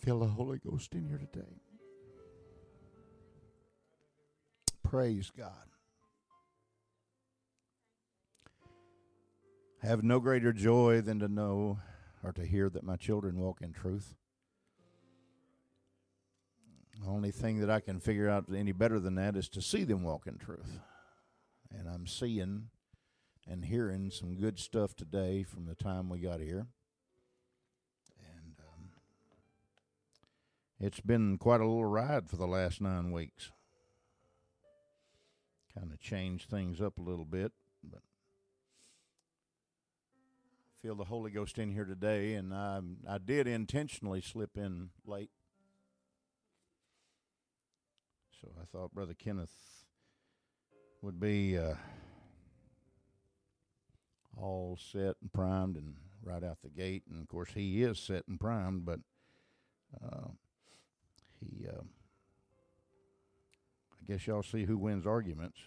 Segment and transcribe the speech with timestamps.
[0.00, 1.60] Feel the Holy Ghost in here today.
[4.82, 5.52] Praise God.
[9.82, 11.80] Have no greater joy than to know
[12.24, 14.14] or to hear that my children walk in truth.
[16.98, 19.84] The only thing that I can figure out any better than that is to see
[19.84, 20.80] them walk in truth.
[21.70, 22.68] And I'm seeing
[23.46, 26.68] and hearing some good stuff today from the time we got here.
[30.80, 33.52] It's been quite a little ride for the last nine weeks.
[35.78, 37.52] Kind of changed things up a little bit,
[37.84, 38.00] but
[40.64, 44.88] I feel the Holy Ghost in here today, and I I did intentionally slip in
[45.06, 45.30] late.
[48.40, 49.84] So I thought Brother Kenneth
[51.02, 51.74] would be uh,
[54.36, 57.02] all set and primed and right out the gate.
[57.10, 59.00] And of course, he is set and primed, but
[60.02, 60.28] uh,
[61.40, 61.82] he, uh,
[63.92, 65.58] I guess y'all see who wins arguments.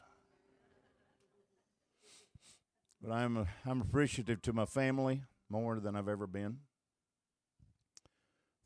[3.02, 6.60] But I'm uh, I'm appreciative to my family more than I've ever been.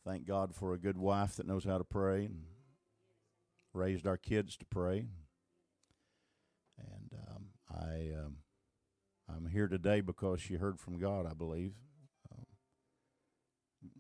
[0.06, 2.44] Thank God for a good wife that knows how to pray and
[3.74, 5.08] raised our kids to pray.
[6.78, 8.38] And um, I um,
[9.28, 11.74] I'm here today because she heard from God, I believe.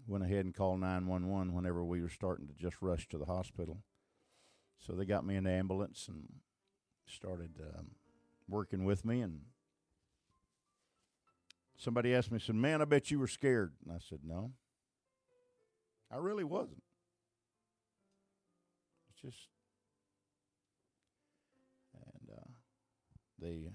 [0.07, 3.25] Um, went ahead and called 911 whenever we were starting to just rush to the
[3.25, 3.83] hospital.
[4.79, 6.27] So they got me in the ambulance and
[7.05, 7.91] started um,
[8.47, 9.21] working with me.
[9.21, 9.41] And
[11.77, 13.73] somebody asked me, said, Man, I bet you were scared.
[13.83, 14.51] And I said, No,
[16.11, 16.83] I really wasn't.
[19.09, 19.47] It's just,
[21.95, 22.49] and uh,
[23.39, 23.71] the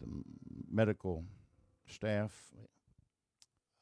[0.00, 0.22] the
[0.70, 1.24] medical
[1.86, 2.32] staff.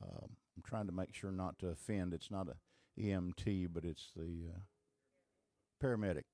[0.03, 2.13] I'm trying to make sure not to offend.
[2.13, 2.57] It's not a
[3.01, 4.59] EMT, but it's the uh,
[5.83, 6.25] paramedic.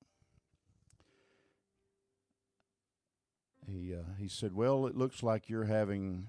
[3.65, 6.27] He uh, he said, "Well, it looks like you're having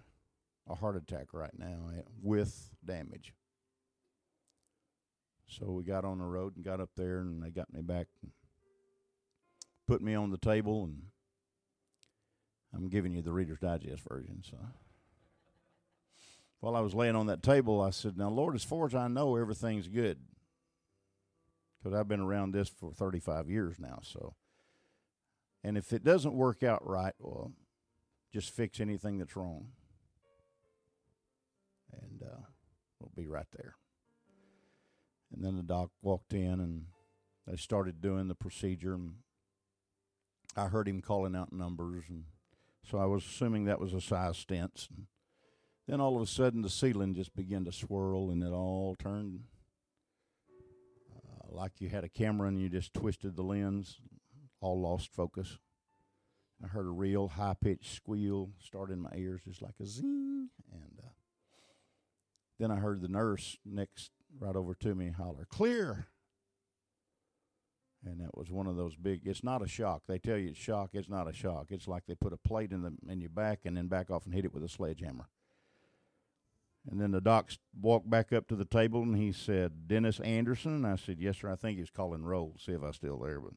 [0.69, 3.33] a heart attack right now eh, with damage."
[5.49, 8.06] So we got on the road and got up there, and they got me back,
[8.23, 8.33] and
[9.87, 11.03] put me on the table, and
[12.75, 14.43] I'm giving you the Reader's Digest version.
[14.43, 14.56] So
[16.65, 19.07] while I was laying on that table, I said, "Now, Lord, as far as I
[19.07, 20.19] know, everything's good."
[21.77, 24.35] Because I've been around this for 35 years now, so.
[25.63, 27.53] And if it doesn't work out right, well,
[28.33, 29.73] just fix anything that's wrong.
[31.93, 32.47] And uh,
[32.99, 33.77] we'll be right there.
[35.35, 36.87] And then the doc walked in and
[37.47, 38.95] they started doing the procedure.
[38.95, 39.17] And
[40.57, 42.05] I heard him calling out numbers.
[42.09, 42.25] And
[42.83, 44.89] so I was assuming that was a size stents.
[44.89, 45.07] And
[45.87, 49.41] then all of a sudden the ceiling just began to swirl and it all turned
[51.15, 54.00] uh, like you had a camera and you just twisted the lens,
[54.61, 55.59] all lost focus.
[56.62, 60.49] I heard a real high pitched squeal start in my ears, just like a zing.
[60.73, 61.09] And uh,
[62.59, 66.06] then I heard the nurse next, right over to me, holler, Clear!
[68.06, 69.23] And that was one of those big.
[69.25, 70.03] It's not a shock.
[70.06, 70.91] They tell you it's shock.
[70.93, 71.69] It's not a shock.
[71.71, 74.27] It's like they put a plate in the in your back and then back off
[74.27, 75.27] and hit it with a sledgehammer.
[76.91, 77.50] And then the doc
[77.81, 80.75] walked back up to the table and he said, Dennis Anderson.
[80.75, 81.50] And I said, Yes, sir.
[81.50, 83.41] I think he's calling roll, see if I still there.
[83.41, 83.53] But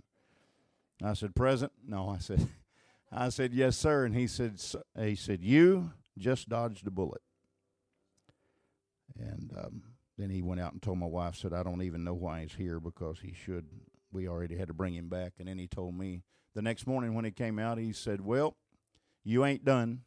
[1.05, 1.71] I said, Present.
[1.85, 2.47] No, I said,
[3.11, 4.05] I said, Yes, sir.
[4.05, 4.59] And he said,
[4.97, 7.21] He said, You just dodged a bullet.
[9.19, 9.81] And um,
[10.17, 12.53] then he went out and told my wife, said, I don't even know why he's
[12.53, 13.65] here because he should
[14.11, 15.33] we already had to bring him back.
[15.39, 16.23] And then he told me
[16.55, 18.55] the next morning when he came out, he said, Well,
[19.23, 20.01] you ain't done.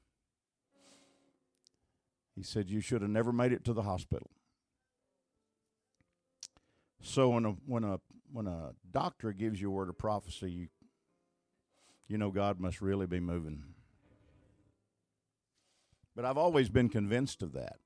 [2.40, 4.30] He said, You should have never made it to the hospital.
[7.02, 8.00] So when a when a
[8.32, 10.68] when a doctor gives you a word of prophecy, you,
[12.08, 13.62] you know God must really be moving.
[16.16, 17.76] But I've always been convinced of that.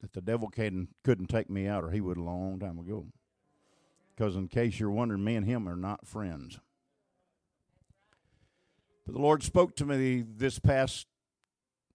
[0.00, 3.04] that the devil couldn't, couldn't take me out, or he would a long time ago.
[4.16, 6.58] Because, in case you're wondering, me and him are not friends.
[9.10, 11.08] But the Lord spoke to me this past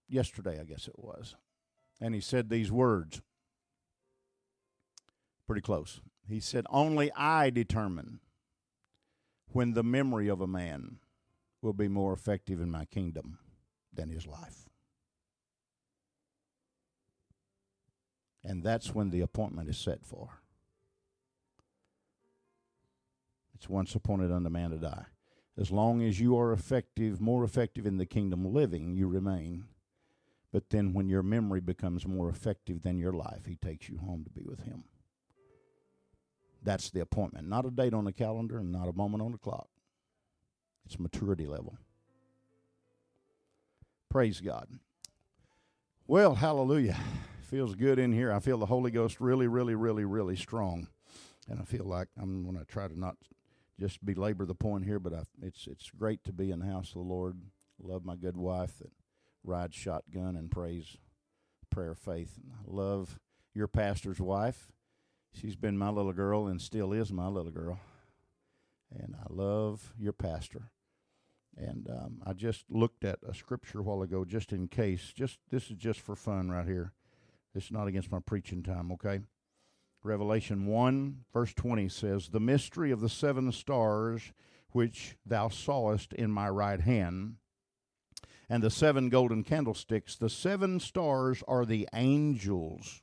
[0.09, 1.37] yesterday, I guess it was,
[2.01, 3.21] and He said these words.
[5.47, 6.01] Pretty close.
[6.27, 8.19] He said, Only I determine
[9.47, 10.97] when the memory of a man
[11.61, 13.39] will be more effective in my kingdom
[13.93, 14.67] than his life.
[18.43, 20.41] And that's when the appointment is set for.
[23.53, 25.05] It's once appointed unto man to die.
[25.57, 29.65] As long as you are effective, more effective in the kingdom living, you remain.
[30.51, 34.23] But then when your memory becomes more effective than your life, he takes you home
[34.23, 34.83] to be with him.
[36.63, 37.47] That's the appointment.
[37.47, 39.67] Not a date on the calendar and not a moment on the clock.
[40.85, 41.77] It's maturity level.
[44.09, 44.67] Praise God.
[46.07, 46.97] Well, hallelujah.
[47.41, 48.31] Feels good in here.
[48.31, 50.87] I feel the Holy Ghost really, really, really, really strong.
[51.49, 53.17] And I feel like I'm going to try to not
[53.79, 56.89] just belabor the point here, but I, it's it's great to be in the house
[56.89, 57.39] of the Lord.
[57.79, 58.91] Love my good wife that
[59.43, 60.97] rides shotgun and prays
[61.69, 62.37] prayer faith.
[62.41, 63.19] And I love
[63.53, 64.71] your pastor's wife.
[65.33, 67.79] She's been my little girl and still is my little girl.
[68.97, 70.71] And I love your pastor.
[71.57, 75.11] And um, I just looked at a scripture a while ago, just in case.
[75.13, 76.93] Just this is just for fun right here.
[77.53, 79.21] Is not against my preaching time, okay?
[80.05, 84.31] Revelation 1, verse 20 says, The mystery of the seven stars
[84.69, 87.37] which thou sawest in my right hand,
[88.49, 90.15] and the seven golden candlesticks.
[90.15, 93.01] The seven stars are the angels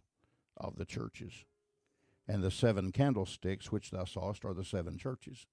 [0.56, 1.44] of the churches,
[2.28, 5.46] and the seven candlesticks which thou sawest are the seven churches.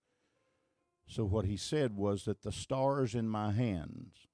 [1.08, 4.28] So, what he said was that the stars in my hands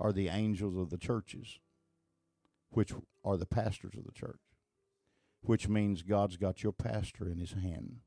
[0.00, 1.60] are the angels of the churches,
[2.70, 2.92] which
[3.24, 4.40] are the pastors of the church,
[5.42, 8.00] which means God's got your pastor in his hand.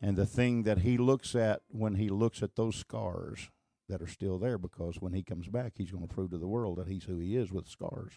[0.00, 3.50] And the thing that he looks at when he looks at those scars
[3.88, 6.48] that are still there, because when he comes back, he's going to prove to the
[6.48, 8.14] world that he's who he is with scars.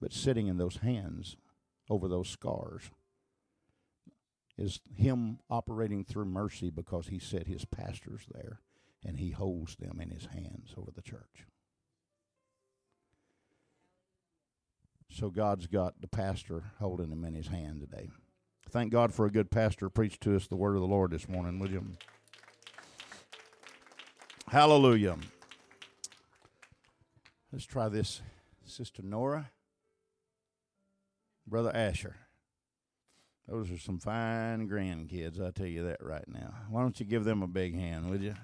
[0.00, 1.36] But sitting in those hands
[1.90, 2.90] over those scars
[4.56, 8.60] is him operating through mercy because he set his pastors there
[9.04, 11.46] and he holds them in his hands over the church.
[15.18, 18.08] So God's got the pastor holding him in his hand today.
[18.70, 19.88] Thank God for a good pastor.
[19.88, 21.84] Preach to us the word of the Lord this morning, will you?
[24.46, 25.16] Hallelujah.
[27.52, 28.22] Let's try this.
[28.64, 29.50] Sister Nora,
[31.48, 32.14] Brother Asher.
[33.48, 36.54] Those are some fine grandkids, I tell you that right now.
[36.70, 38.34] Why don't you give them a big hand, would you?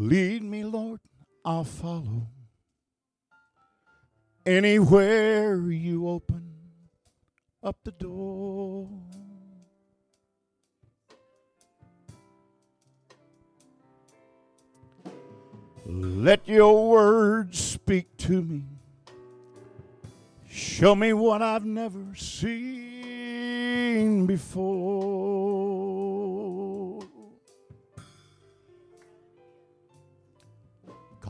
[0.00, 0.98] Lead me, Lord,
[1.44, 2.26] I'll follow.
[4.46, 6.54] Anywhere you open
[7.62, 8.88] up the door.
[15.84, 18.62] Let your words speak to me.
[20.48, 23.44] Show me what I've never seen
[24.24, 25.49] before.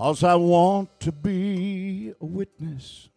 [0.01, 3.11] Cause I want to be a witness.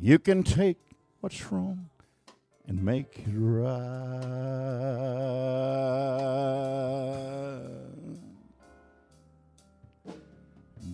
[0.00, 0.78] You can take
[1.20, 1.90] what's wrong
[2.66, 4.22] and make it right.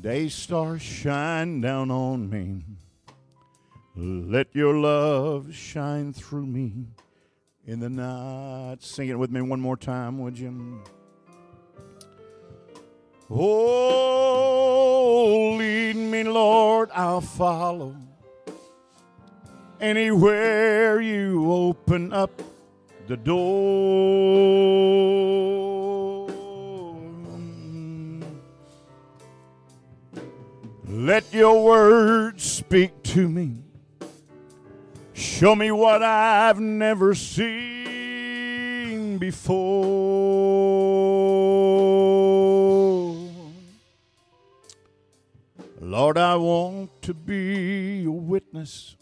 [0.01, 2.65] Day stars shine down on me.
[3.95, 6.89] Let your love shine through me
[7.65, 8.79] in the night.
[8.81, 10.83] Sing it with me one more time, would you?
[13.31, 15.07] Oh,
[15.59, 17.97] lead me, Lord, I'll follow.
[19.81, 22.43] Anywhere you open up
[23.07, 23.45] the door.
[30.87, 33.63] Let your words speak to me.
[35.13, 40.25] Show me what I've never seen before.
[45.97, 48.97] Lord, I want to be a witness.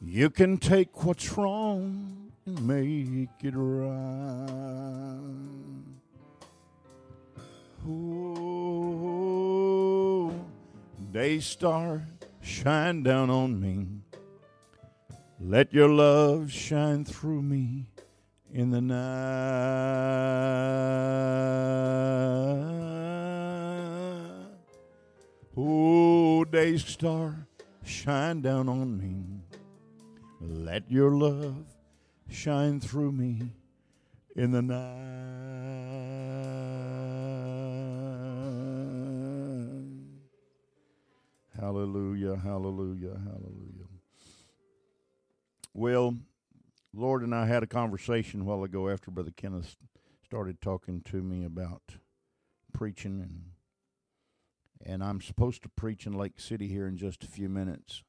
[0.00, 5.18] You can take what's wrong and make it right.
[7.86, 9.12] Oh,
[11.12, 12.06] day star,
[12.40, 13.88] shine down on me.
[15.38, 17.90] Let your love shine through me
[18.50, 19.00] in the night.
[25.62, 27.46] Oh, day star,
[27.84, 29.42] shine down on me.
[30.40, 31.66] Let your love
[32.30, 33.50] shine through me
[34.34, 34.80] in the night.
[41.60, 43.88] Hallelujah, hallelujah, hallelujah.
[45.74, 46.16] Well,
[46.94, 49.76] Lord and I had a conversation a while ago after Brother Kenneth
[50.24, 51.82] started talking to me about
[52.72, 53.42] preaching and
[54.84, 58.02] and I'm supposed to preach in Lake City here in just a few minutes.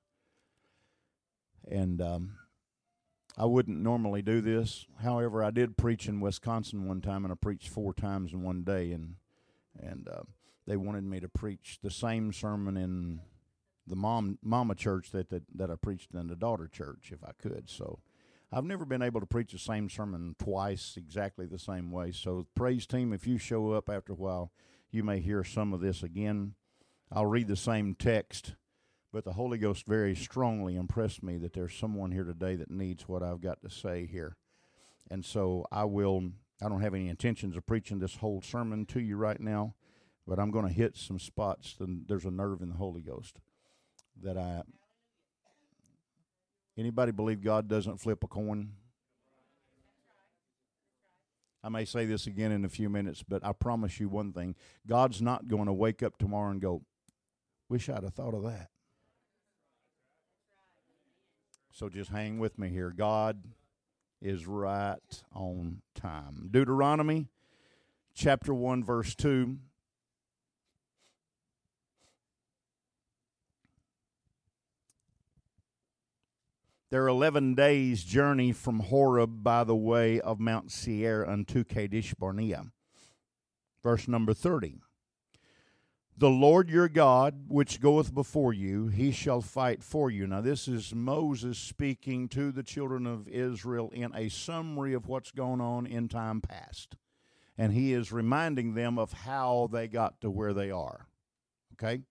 [1.70, 2.38] And um,
[3.38, 4.86] I wouldn't normally do this.
[5.02, 8.64] However, I did preach in Wisconsin one time, and I preached four times in one
[8.64, 9.16] day, and
[9.80, 10.24] and uh,
[10.68, 13.22] they wanted me to preach the same sermon in
[13.88, 17.32] the mom mama church that, that that I preached in the daughter church if I
[17.42, 17.70] could.
[17.70, 18.00] So
[18.52, 22.12] I've never been able to preach the same sermon twice exactly the same way.
[22.12, 24.52] So praise team, if you show up after a while,
[24.92, 26.56] you may hear some of this again.
[27.12, 28.54] I'll read the same text
[29.12, 33.08] but the Holy Ghost very strongly impressed me that there's someone here today that needs
[33.08, 34.38] what I've got to say here.
[35.10, 36.32] And so I will,
[36.64, 39.76] I don't have any intentions of preaching this whole sermon to you right now,
[40.26, 41.76] but I'm going to hit some spots.
[41.80, 43.40] And there's a nerve in the Holy Ghost
[44.24, 44.62] that I.
[46.78, 48.72] Anybody believe God doesn't flip a coin?
[51.62, 54.56] I may say this again in a few minutes, but I promise you one thing
[54.88, 56.82] God's not going to wake up tomorrow and go,
[57.72, 58.68] Wish I'd have thought of that.
[61.72, 62.92] So just hang with me here.
[62.92, 63.46] God
[64.22, 64.98] is right
[65.34, 66.50] on time.
[66.52, 67.30] Deuteronomy
[68.14, 69.56] chapter 1, verse 2.
[76.90, 82.14] There are 11 days' journey from Horeb by the way of Mount Seir unto Kadesh
[82.16, 82.66] Barnea.
[83.82, 84.82] Verse number 30.
[86.22, 90.28] The Lord your God, which goeth before you, he shall fight for you.
[90.28, 95.32] Now, this is Moses speaking to the children of Israel in a summary of what's
[95.32, 96.96] going on in time past.
[97.58, 101.08] And he is reminding them of how they got to where they are.
[101.74, 102.04] Okay?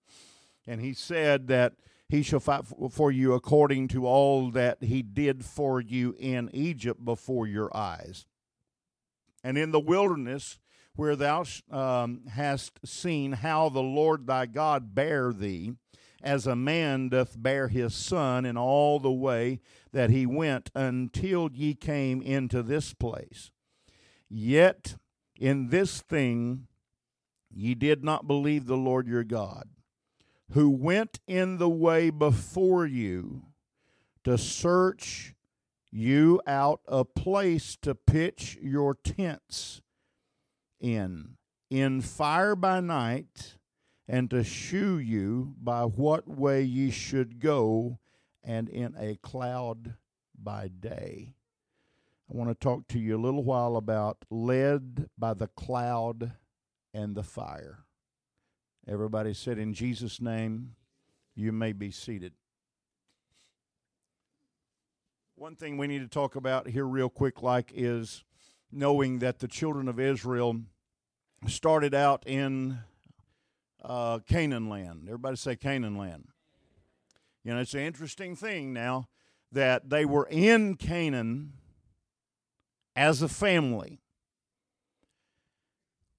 [0.67, 1.75] And he said that
[2.09, 7.05] he shall fight for you according to all that he did for you in Egypt
[7.05, 8.27] before your eyes.
[9.45, 10.59] And in the wilderness,
[11.01, 15.73] where thou um, hast seen how the Lord thy God bare thee,
[16.23, 19.61] as a man doth bear his son in all the way
[19.93, 23.51] that he went until ye came into this place.
[24.29, 24.97] Yet
[25.39, 26.67] in this thing
[27.51, 29.71] ye did not believe the Lord your God,
[30.51, 33.47] who went in the way before you
[34.25, 35.35] to search
[35.91, 39.81] you out a place to pitch your tents
[40.81, 41.37] in,
[41.69, 43.57] in fire by night,
[44.09, 47.99] and to shew you by what way ye should go,
[48.43, 49.95] and in a cloud
[50.37, 51.35] by day.
[52.29, 56.33] I want to talk to you a little while about led by the cloud
[56.95, 57.85] and the fire.
[58.89, 60.75] Everybody said, In Jesus' name,
[61.35, 62.33] you may be seated.
[65.35, 68.25] One thing we need to talk about here, real quick, like, is
[68.73, 70.61] knowing that the children of Israel
[71.47, 72.79] started out in
[73.83, 75.05] uh, Canaan land.
[75.07, 76.29] Everybody say Canaan land.
[77.45, 79.09] You know, it's an interesting thing now
[79.53, 81.55] that they were in Canaan
[82.95, 84.01] as a family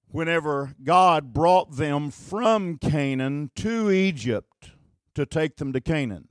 [0.08, 4.72] whenever God brought them from Canaan to Egypt
[5.14, 6.28] to take them to Canaan.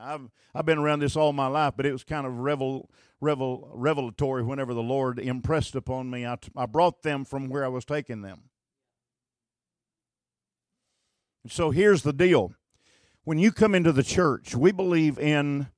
[0.00, 2.90] I've I've been around this all my life, but it was kind of revel,
[3.20, 6.26] revel, revelatory whenever the Lord impressed upon me.
[6.26, 8.44] I, t- I brought them from where I was taking them.
[11.46, 12.52] So here's the deal:
[13.24, 15.68] when you come into the church, we believe in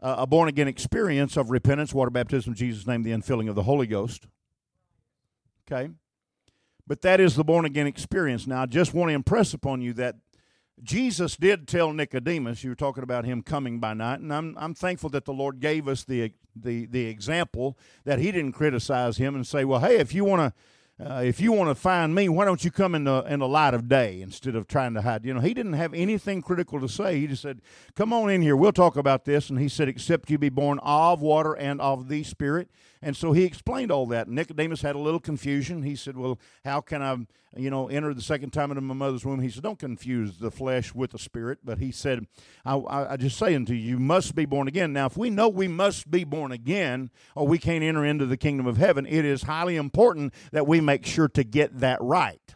[0.00, 3.64] uh, a born again experience of repentance, water baptism, Jesus' name, the infilling of the
[3.64, 4.26] Holy Ghost.
[5.70, 5.90] Okay,
[6.86, 8.46] but that is the born again experience.
[8.46, 10.16] Now, I just want to impress upon you that
[10.82, 14.74] Jesus did tell Nicodemus, you were talking about him coming by night, and I'm, I'm
[14.74, 19.34] thankful that the Lord gave us the, the, the example that he didn't criticize him
[19.34, 20.52] and say, well, hey, if you want to
[21.00, 23.48] uh, if you want to find me, why don't you come in the in the
[23.48, 25.24] light of day instead of trying to hide?
[25.24, 27.18] You know, he didn't have anything critical to say.
[27.18, 27.60] He just said,
[27.96, 28.54] "Come on in here.
[28.54, 32.08] We'll talk about this." And he said, "Except you be born of water and of
[32.08, 32.68] the Spirit."
[33.02, 34.28] And so he explained all that.
[34.28, 35.82] Nicodemus had a little confusion.
[35.82, 37.16] He said, Well, how can I,
[37.56, 39.40] you know, enter the second time into my mother's womb?
[39.40, 41.58] He said, Don't confuse the flesh with the spirit.
[41.64, 42.26] But he said,
[42.64, 44.92] I, I, I just say unto you, you must be born again.
[44.92, 48.36] Now, if we know we must be born again or we can't enter into the
[48.36, 52.54] kingdom of heaven, it is highly important that we make sure to get that right.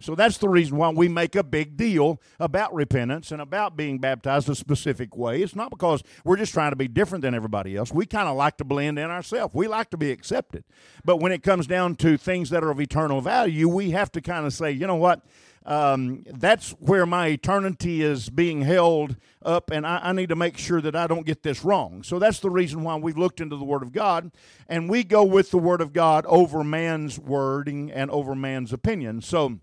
[0.00, 3.98] So that's the reason why we make a big deal about repentance and about being
[3.98, 5.42] baptized a specific way.
[5.42, 7.92] It's not because we're just trying to be different than everybody else.
[7.92, 9.54] We kind of like to blend in ourselves.
[9.54, 10.64] We like to be accepted.
[11.04, 14.20] But when it comes down to things that are of eternal value, we have to
[14.20, 15.22] kind of say, you know what?
[15.66, 20.56] Um, that's where my eternity is being held up, and I, I, need to make
[20.56, 22.02] sure that I don't get this wrong.
[22.02, 24.32] So that's the reason why we've looked into the Word of God,
[24.68, 29.20] and we go with the Word of God over man's wording and over man's opinion.
[29.20, 29.60] So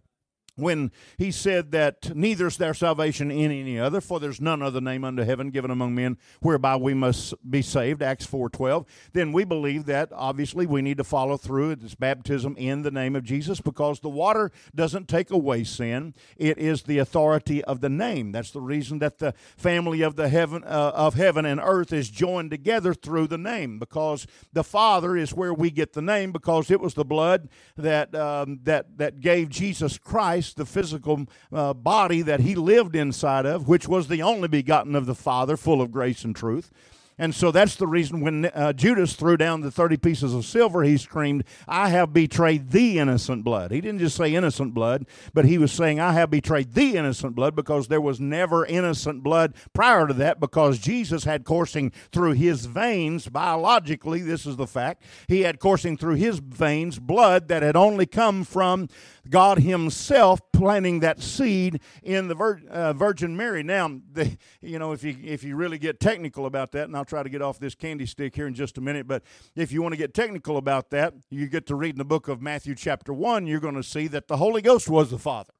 [0.57, 4.81] when he said that neither is there salvation in any other for there's none other
[4.81, 9.43] name under heaven given among men whereby we must be saved acts 4.12 then we
[9.43, 13.61] believe that obviously we need to follow through this baptism in the name of jesus
[13.61, 16.13] because the water doesn't take away sin.
[16.35, 18.31] It is the authority of the name.
[18.31, 22.09] That's the reason that the family of the heaven uh, of heaven and earth is
[22.09, 26.71] joined together through the name because the father is where we get the name because
[26.71, 31.73] it was the blood that um, that that gave jesus christ Christ, the physical uh,
[31.73, 35.81] body that he lived inside of, which was the only begotten of the Father, full
[35.81, 36.71] of grace and truth.
[37.19, 40.83] And so that's the reason when uh, Judas threw down the 30 pieces of silver,
[40.83, 43.71] he screamed, I have betrayed the innocent blood.
[43.71, 47.33] He didn't just say innocent blood, but he was saying, I have betrayed the innocent
[47.35, 52.33] blood because there was never innocent blood prior to that because Jesus had coursing through
[52.33, 55.01] his veins, biologically, this is the fact.
[55.27, 58.89] He had coursing through his veins blood that had only come from
[59.29, 63.63] God Himself planting that seed in the Vir- uh, Virgin Mary.
[63.63, 67.05] Now, the, you know, if you if you really get technical about that, and I'll
[67.05, 69.23] try to get off this candy stick here in just a minute, but
[69.55, 72.27] if you want to get technical about that, you get to read in the book
[72.27, 73.47] of Matthew chapter one.
[73.47, 75.53] You're going to see that the Holy Ghost was the Father,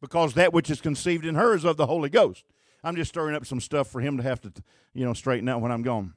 [0.00, 2.44] because that which is conceived in her is of the Holy Ghost.
[2.82, 4.52] I'm just stirring up some stuff for him to have to,
[4.92, 6.14] you know, straighten out when I'm gone.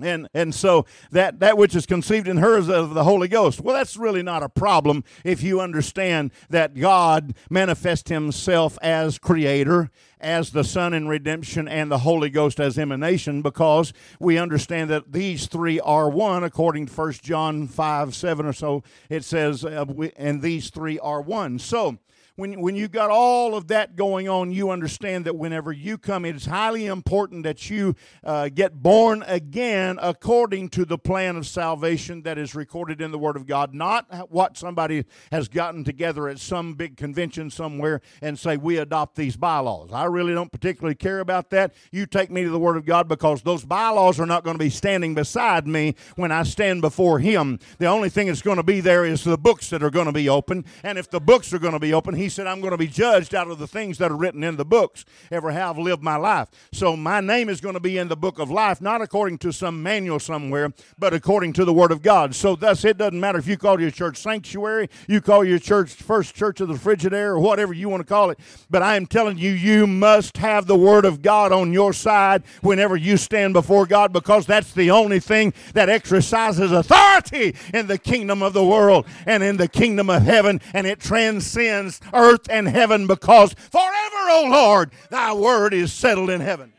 [0.00, 3.60] And and so that that which is conceived in her is of the Holy Ghost.
[3.60, 9.90] Well, that's really not a problem if you understand that God manifests Himself as Creator,
[10.20, 15.12] as the Son in redemption, and the Holy Ghost as emanation, because we understand that
[15.12, 16.42] these three are one.
[16.42, 20.98] According to First John five seven or so, it says, uh, we, and these three
[20.98, 21.60] are one.
[21.60, 21.98] So
[22.36, 26.24] when, when you got all of that going on, you understand that whenever you come,
[26.24, 31.46] it is highly important that you uh, get born again according to the plan of
[31.46, 36.28] salvation that is recorded in the Word of God, not what somebody has gotten together
[36.28, 39.92] at some big convention somewhere and say, we adopt these bylaws.
[39.92, 41.72] I really don't particularly care about that.
[41.92, 44.64] You take me to the Word of God because those bylaws are not going to
[44.64, 47.60] be standing beside me when I stand before Him.
[47.78, 50.12] The only thing that's going to be there is the books that are going to
[50.12, 50.64] be open.
[50.82, 52.86] And if the books are going to be open, he said, I'm going to be
[52.86, 56.02] judged out of the things that are written in the books, ever how I've lived
[56.02, 56.48] my life.
[56.72, 59.52] So my name is going to be in the book of life, not according to
[59.52, 62.34] some manual somewhere, but according to the Word of God.
[62.34, 65.92] So thus, it doesn't matter if you call your church sanctuary, you call your church
[65.92, 68.38] First Church of the Frigidaire, or whatever you want to call it.
[68.70, 72.42] But I am telling you, you must have the Word of God on your side
[72.62, 77.98] whenever you stand before God, because that's the only thing that exercises authority in the
[77.98, 82.68] kingdom of the world and in the kingdom of heaven, and it transcends earth and
[82.68, 86.72] heaven because forever, O Lord, thy word is settled in heaven.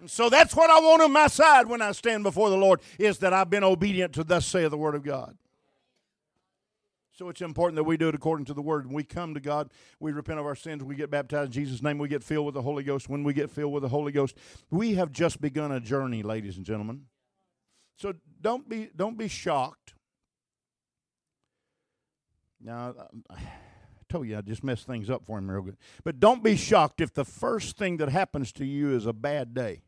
[0.00, 2.80] And so that's what I want on my side when I stand before the Lord
[2.98, 5.36] is that I've been obedient to thus saith the word of God.
[7.14, 8.86] So it's important that we do it according to the word.
[8.86, 11.80] When we come to God, we repent of our sins, we get baptized in Jesus'
[11.80, 13.08] name, we get filled with the Holy Ghost.
[13.08, 14.36] When we get filled with the Holy Ghost,
[14.68, 17.02] we have just begun a journey, ladies and gentlemen.
[17.96, 19.83] So don't be don't be shocked.
[22.64, 22.94] Now
[23.30, 23.36] I
[24.08, 25.76] told you I just messed things up for him real good.
[26.02, 29.54] But don't be shocked if the first thing that happens to you is a bad
[29.54, 29.82] day.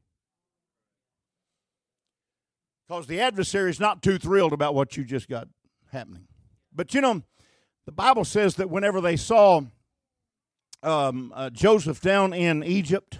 [2.86, 5.48] Because the adversary is not too thrilled about what you just got
[5.90, 6.28] happening.
[6.72, 7.22] But you know,
[7.84, 9.62] the Bible says that whenever they saw
[10.82, 13.18] um, uh, Joseph down in Egypt,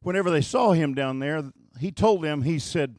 [0.00, 2.96] whenever they saw him down there, he told them, he said,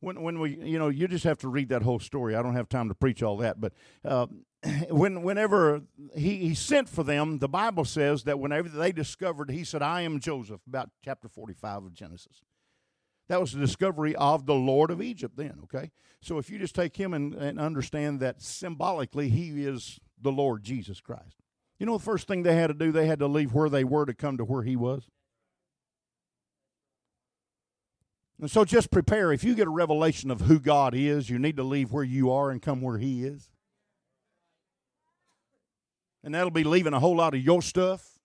[0.00, 2.34] when, when we, you know, you just have to read that whole story.
[2.34, 3.72] I don't have time to preach all that, but
[4.04, 4.26] uh,
[4.90, 5.82] when whenever
[6.14, 10.02] he, he sent for them, the Bible says that whenever they discovered, he said, I
[10.02, 12.42] am Joseph, about chapter 45 of Genesis.
[13.28, 15.90] That was the discovery of the Lord of Egypt then, okay?
[16.20, 20.62] So if you just take him and, and understand that symbolically he is the Lord
[20.62, 21.36] Jesus Christ.
[21.78, 22.92] You know the first thing they had to do?
[22.92, 25.08] They had to leave where they were to come to where he was.
[28.40, 29.32] And so just prepare.
[29.32, 32.30] If you get a revelation of who God is, you need to leave where you
[32.30, 33.50] are and come where he is.
[36.24, 38.18] And that'll be leaving a whole lot of your stuff.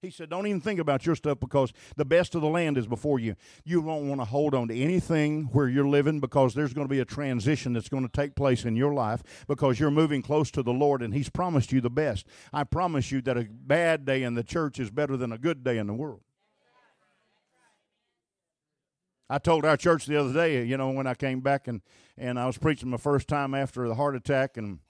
[0.00, 2.86] He said, Don't even think about your stuff because the best of the land is
[2.86, 3.36] before you.
[3.64, 6.90] You don't want to hold on to anything where you're living because there's going to
[6.90, 10.50] be a transition that's going to take place in your life because you're moving close
[10.52, 12.26] to the Lord and He's promised you the best.
[12.52, 15.62] I promise you that a bad day in the church is better than a good
[15.64, 16.20] day in the world.
[19.28, 21.80] I told our church the other day, you know, when I came back and,
[22.18, 24.80] and I was preaching my first time after the heart attack and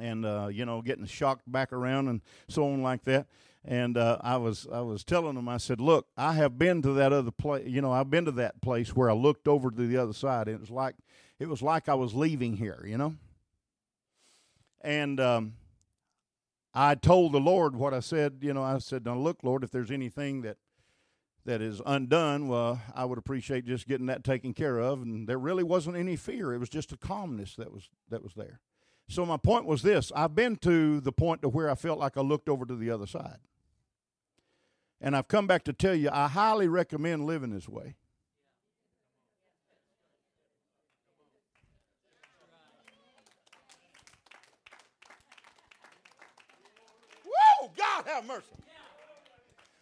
[0.00, 3.26] and uh, you know getting shocked back around and so on like that
[3.64, 6.92] and uh, I was I was telling them I said look I have been to
[6.94, 9.86] that other place you know I've been to that place where I looked over to
[9.86, 10.96] the other side and it was like
[11.38, 13.14] it was like I was leaving here you know
[14.82, 15.54] And um,
[16.74, 18.38] I told the Lord what I said.
[18.42, 20.58] You know, I said, "Now look, Lord, if there's anything that
[21.44, 25.38] that is undone, well, I would appreciate just getting that taken care of." And there
[25.38, 28.60] really wasn't any fear; it was just a calmness that was that was there.
[29.08, 32.16] So my point was this: I've been to the point to where I felt like
[32.16, 33.38] I looked over to the other side,
[35.00, 37.94] and I've come back to tell you I highly recommend living this way.
[47.24, 47.70] Woo!
[47.76, 48.46] God have mercy.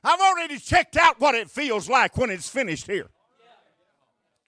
[0.06, 3.08] I've already checked out what it feels like when it's finished here.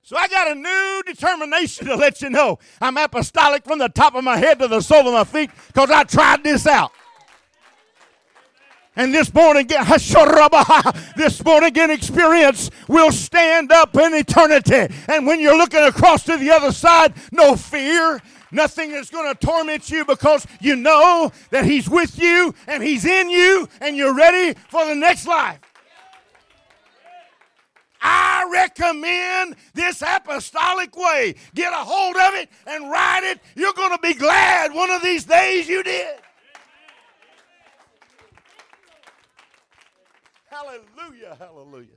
[0.06, 4.14] So I got a new determination to let you know I'm apostolic from the top
[4.14, 6.92] of my head to the sole of my feet because I tried this out.
[8.94, 9.84] And this born again,
[11.16, 14.94] this born again experience will stand up in eternity.
[15.08, 19.46] And when you're looking across to the other side, no fear, Nothing is going to
[19.46, 24.14] torment you because you know that He's with you and He's in you and you're
[24.14, 25.58] ready for the next life.
[28.00, 31.35] I recommend this apostolic way.
[31.54, 33.40] Get a hold of it and ride it.
[33.54, 36.16] You're going to be glad one of these days you did.
[40.48, 41.96] Hallelujah, hallelujah.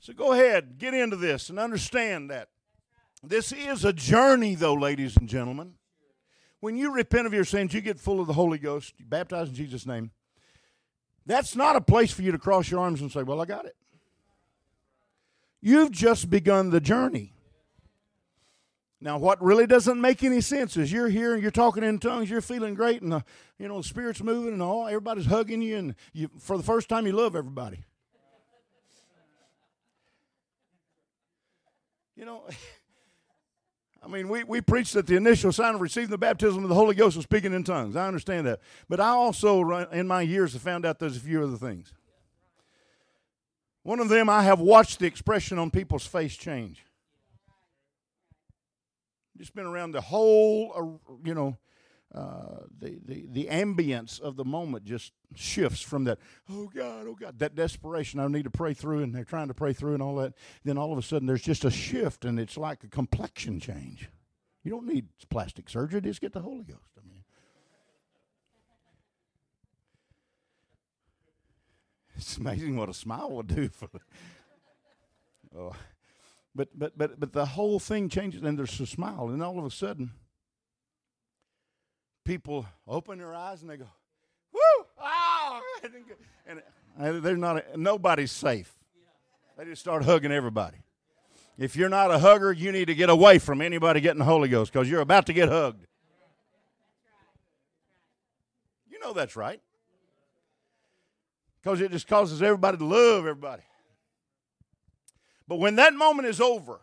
[0.00, 2.48] So go ahead, get into this and understand that
[3.22, 5.74] this is a journey, though, ladies and gentlemen.
[6.60, 9.48] When you repent of your sins, you get full of the Holy Ghost, you baptize
[9.48, 10.10] in Jesus' name.
[11.24, 13.64] That's not a place for you to cross your arms and say, Well, I got
[13.64, 13.76] it.
[15.62, 17.32] You've just begun the journey.
[19.00, 22.28] Now, what really doesn't make any sense is you're here and you're talking in tongues,
[22.28, 23.24] you're feeling great, and the,
[23.58, 24.86] you know the spirit's moving and all.
[24.86, 27.84] Everybody's hugging you, and you, for the first time, you love everybody.
[32.16, 32.42] You know.
[34.04, 36.74] I mean, we, we preached that the initial sign of receiving the baptism of the
[36.74, 37.94] Holy Ghost was speaking in tongues.
[37.94, 38.58] I understand that.
[38.88, 41.94] But I also, in my years, have found out there's a few other things.
[43.82, 46.84] One of them, I have watched the expression on people's face change.
[49.36, 51.56] Just been around the whole, uh, you know,
[52.14, 56.18] uh, the, the, the ambience of the moment just shifts from that,
[56.50, 59.54] oh God, oh God, that desperation I need to pray through, and they're trying to
[59.54, 60.34] pray through and all that.
[60.62, 64.10] Then all of a sudden there's just a shift, and it's like a complexion change.
[64.62, 66.92] You don't need plastic surgery, just get the Holy Ghost.
[66.98, 67.24] I mean,
[72.16, 73.88] it's amazing what a smile will do for.
[75.56, 75.72] oh.
[76.54, 79.64] But, but, but, but the whole thing changes, and there's a smile, and all of
[79.64, 80.10] a sudden,
[82.24, 83.88] people open their eyes and they go,
[84.52, 84.86] "Woo!
[85.00, 85.60] Ah!"
[86.98, 87.56] And they're not.
[87.56, 88.70] A, nobody's safe.
[89.56, 90.76] They just start hugging everybody.
[91.56, 94.48] If you're not a hugger, you need to get away from anybody getting the Holy
[94.48, 95.86] Ghost because you're about to get hugged.
[98.90, 99.60] You know that's right.
[101.62, 103.62] Because it just causes everybody to love everybody.
[105.46, 106.80] But when that moment is over,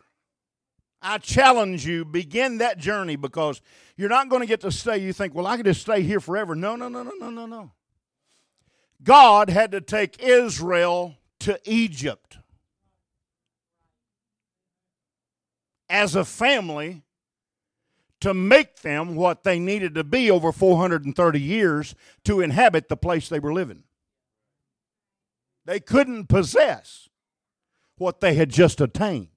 [1.02, 3.62] I challenge you, begin that journey because
[3.96, 4.98] you're not going to get to stay.
[4.98, 6.56] You think, well, I can just stay here forever.
[6.56, 7.72] No, no, no, no, no, no, no.
[9.02, 12.38] God had to take Israel to Egypt
[15.90, 17.04] as a family
[18.20, 23.30] to make them what they needed to be over 430 years to inhabit the place
[23.30, 23.84] they were living.
[25.70, 27.10] They couldn't possess
[28.00, 29.28] what they had just attained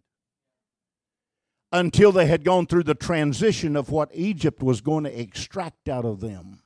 [1.71, 6.07] until they had gone through the transition of what Egypt was going to extract out
[6.07, 6.61] of them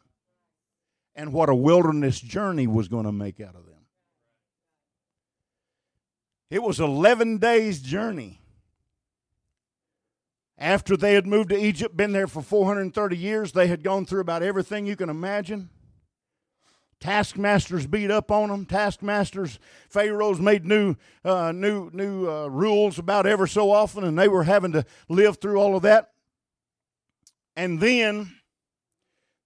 [1.16, 3.86] and what a wilderness journey was going to make out of them.
[6.48, 8.40] It was 11 days journey.
[10.56, 14.20] After they had moved to Egypt, been there for 430 years, they had gone through
[14.20, 15.70] about everything you can imagine.
[17.00, 18.64] Taskmasters beat up on them.
[18.64, 24.28] Taskmasters, Pharaohs made new, uh, new, new uh, rules about ever so often, and they
[24.28, 26.12] were having to live through all of that.
[27.54, 28.34] And then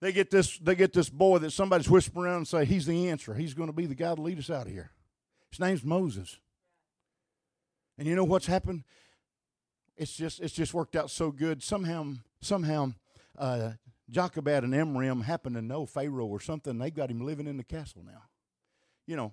[0.00, 3.08] they get this, they get this boy that somebody's whispering around and say, "He's the
[3.08, 3.34] answer.
[3.34, 4.92] He's going to be the guy to lead us out of here."
[5.50, 6.38] His name's Moses.
[7.98, 8.84] And you know what's happened?
[9.96, 11.62] It's just, it's just worked out so good.
[11.62, 12.94] Somehow, somehow,
[13.36, 13.72] uh,
[14.10, 16.78] Jochebed and Amram happen to know Pharaoh or something.
[16.78, 18.22] they've got him living in the castle now.
[19.06, 19.32] You know,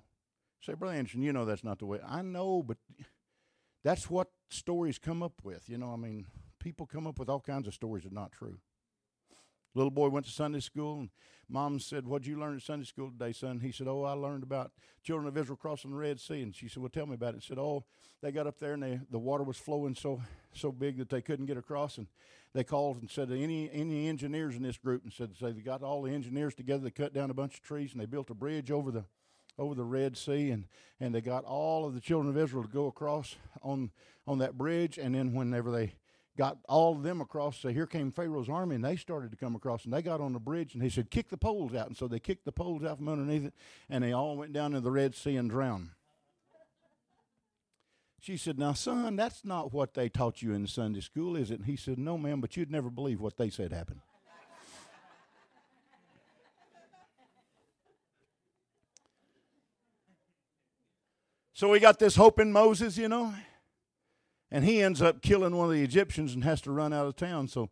[0.62, 2.00] say, Brother Anderson, you know that's not the way.
[2.06, 2.78] I know, but
[3.84, 5.68] that's what stories come up with.
[5.68, 6.26] You know, I mean,
[6.60, 8.60] people come up with all kinds of stories that are not true.
[9.78, 11.10] Little boy went to Sunday school, and
[11.48, 13.60] mom said, What'd you learn at Sunday school today, son?
[13.60, 14.72] He said, Oh, I learned about
[15.04, 16.42] children of Israel crossing the Red Sea.
[16.42, 17.44] And she said, Well, tell me about it.
[17.44, 17.84] He said, Oh,
[18.24, 20.20] they got up there and they, the water was flowing so
[20.52, 22.00] so big that they couldn't get across.
[22.00, 22.08] And
[22.54, 25.04] they called and said, Any any engineers in this group?
[25.04, 26.84] And said, so They got all the engineers together.
[26.84, 29.06] They cut down a bunch of trees and they built a bridge over the
[29.60, 30.66] over the Red Sea, and,
[31.00, 33.92] and they got all of the children of Israel to go across on
[34.26, 34.98] on that bridge.
[34.98, 35.94] And then whenever they
[36.38, 37.58] got all of them across.
[37.58, 40.34] So here came Pharaoh's army, and they started to come across, and they got on
[40.34, 42.84] the bridge, and he said, "Kick the poles out." And so they kicked the poles
[42.84, 43.54] out from underneath it,
[43.90, 45.90] and they all went down into the Red Sea and drowned.
[48.20, 51.60] She said, "Now, son, that's not what they taught you in Sunday school, is it?"
[51.60, 54.02] And he said, "No, ma'am, but you'd never believe what they said happened."
[61.54, 63.34] So we got this hope in Moses, you know
[64.52, 67.16] and he ends up killing one of the Egyptians and has to run out of
[67.16, 67.48] town.
[67.48, 67.70] So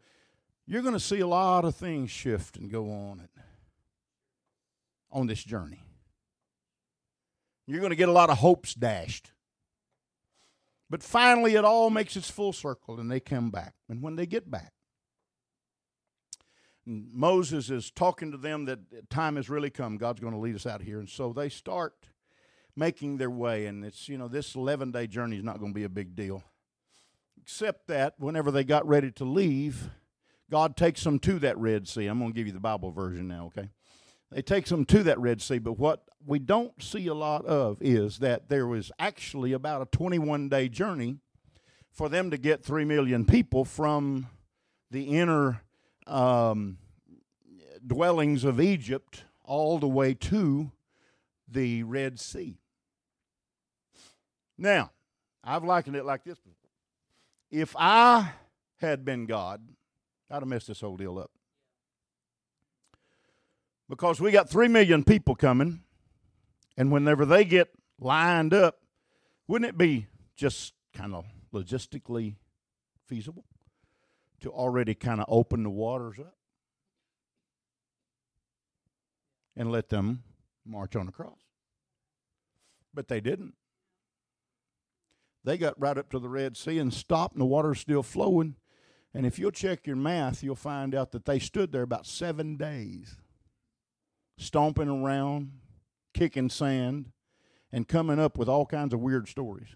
[0.66, 3.30] you're going to see a lot of things shift and go on it
[5.12, 5.82] on this journey.
[7.68, 9.32] You're going to get a lot of hopes dashed.
[10.90, 13.76] But finally, it all makes its full circle and they come back.
[13.90, 14.74] And when they get back,
[16.86, 19.98] Moses is talking to them that time has really come.
[19.98, 21.00] God's going to lead us out here.
[21.00, 21.96] And so they start
[22.76, 23.66] making their way.
[23.66, 26.16] And it's, you know, this 11 day journey is not going to be a big
[26.16, 26.44] deal
[27.46, 29.92] except that whenever they got ready to leave,
[30.50, 32.08] God takes them to that Red Sea.
[32.08, 33.70] I'm going to give you the Bible version now, okay?
[34.32, 37.78] They takes them to that Red Sea, but what we don't see a lot of
[37.82, 41.18] is that there was actually about a 21 day journey
[41.92, 44.26] for them to get 3 million people from
[44.90, 45.62] the inner
[46.08, 46.80] um,
[47.86, 50.72] dwellings of Egypt all the way to
[51.48, 52.58] the Red Sea.
[54.58, 54.90] Now,
[55.44, 56.40] I've likened it like this
[57.62, 58.32] if I
[58.78, 59.62] had been God,
[60.30, 61.32] I'd have messed this whole deal up.
[63.88, 65.82] Because we got 3 million people coming,
[66.76, 68.80] and whenever they get lined up,
[69.48, 72.36] wouldn't it be just kind of logistically
[73.06, 73.46] feasible
[74.41, 76.36] to already kind of open the waters up
[79.56, 80.24] and let them
[80.65, 81.39] march on across?
[82.94, 83.54] But they didn't.
[85.46, 88.56] They got right up to the Red Sea and stopped, and the water's still flowing.
[89.14, 92.58] And if you'll check your math, you'll find out that they stood there about seven
[92.58, 93.16] days,
[94.38, 95.52] stomping around,
[96.14, 97.12] kicking sand,
[97.72, 99.76] and coming up with all kinds of weird stories.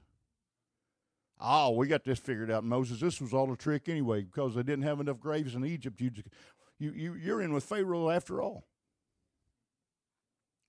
[1.40, 3.00] Oh, we got this figured out, Moses.
[3.00, 6.02] This was all a trick anyway, because they didn't have enough graves in Egypt.
[6.02, 6.12] You,
[6.80, 8.66] you, you, you're in with Pharaoh after all.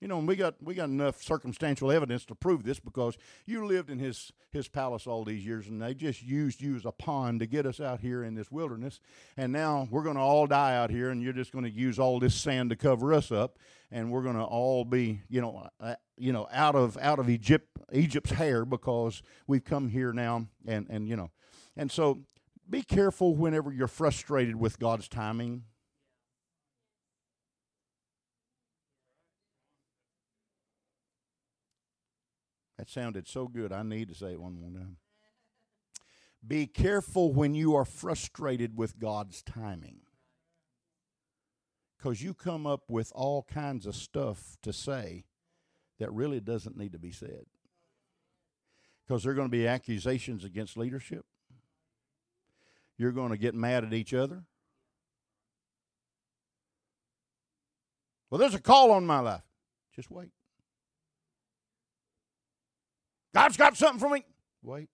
[0.01, 3.67] You know, and we got we got enough circumstantial evidence to prove this because you
[3.67, 6.91] lived in his his palace all these years, and they just used you as a
[6.91, 8.99] pawn to get us out here in this wilderness.
[9.37, 11.99] And now we're going to all die out here, and you're just going to use
[11.99, 13.59] all this sand to cover us up,
[13.91, 17.29] and we're going to all be, you know, uh, you know, out of out of
[17.29, 21.29] Egypt Egypt's hair because we've come here now, and and you know,
[21.77, 22.23] and so
[22.67, 25.65] be careful whenever you're frustrated with God's timing
[32.81, 34.97] That sounded so good, I need to say it one more time.
[36.45, 39.99] Be careful when you are frustrated with God's timing.
[41.95, 45.25] Because you come up with all kinds of stuff to say
[45.99, 47.45] that really doesn't need to be said.
[49.05, 51.27] Because there are going to be accusations against leadership.
[52.97, 54.41] You're going to get mad at each other.
[58.31, 59.43] Well, there's a call on my life.
[59.95, 60.31] Just wait.
[63.33, 64.23] God's got something for me.
[64.61, 64.89] Wait.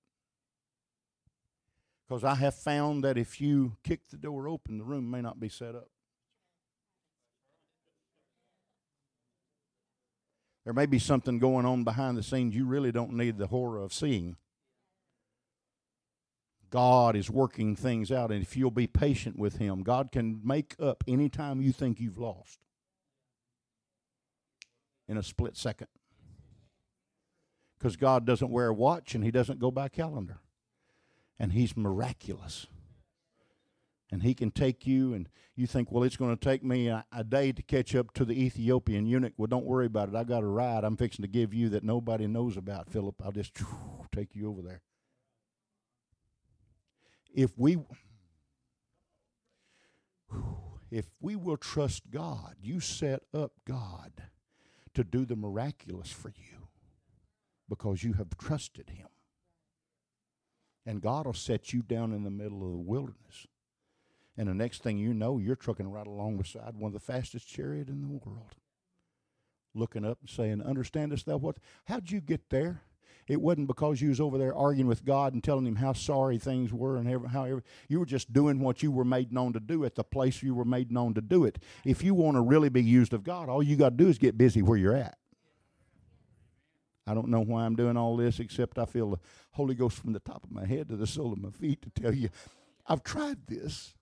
[2.08, 5.39] Because I have found that if you kick the door open, the room may not
[5.39, 5.89] be set up.
[10.63, 13.80] There may be something going on behind the scenes you really don't need the horror
[13.80, 14.36] of seeing.
[16.69, 20.76] God is working things out, and if you'll be patient with Him, God can make
[20.78, 22.60] up any time you think you've lost
[25.08, 25.88] in a split second
[27.77, 30.39] because God doesn't wear a watch and He doesn't go by calendar.
[31.39, 32.67] And He's miraculous.
[34.11, 37.05] And He can take you, and you think, well, it's going to take me a,
[37.11, 39.33] a, day to catch up to the Ethiopian eunuch.
[39.37, 40.15] Well, don't worry about it.
[40.15, 43.15] I got a ride I'm fixing to give you that nobody knows about, Philip.
[43.23, 43.53] I'll just
[44.15, 44.81] take you over there.
[47.33, 47.77] If we.
[50.89, 54.23] If we will trust God, you set up God
[54.93, 56.57] to do the miraculous for you
[57.69, 59.08] because you have trusted Him.
[60.86, 63.47] And God will set you down in the middle of the wilderness.
[64.38, 67.47] And the next thing you know, you're trucking right along beside one of the fastest
[67.47, 68.56] chariot in the world.
[69.73, 71.58] Looking up and saying, Understandest thou what?
[71.86, 72.84] How'd you get there?
[73.27, 76.38] It wasn't because you was over there arguing with God and telling him how sorry
[76.38, 79.84] things were and how you were just doing what you were made known to do
[79.84, 81.60] at the place you were made known to do it.
[81.84, 84.17] If you want to really be used of God, all you got to do is
[84.17, 85.17] get busy where you're at.
[87.08, 89.20] I don't know why I'm doing all this except I feel the
[89.52, 91.89] Holy Ghost from the top of my head to the sole of my feet to
[91.89, 92.30] tell you
[92.86, 93.93] I've tried this.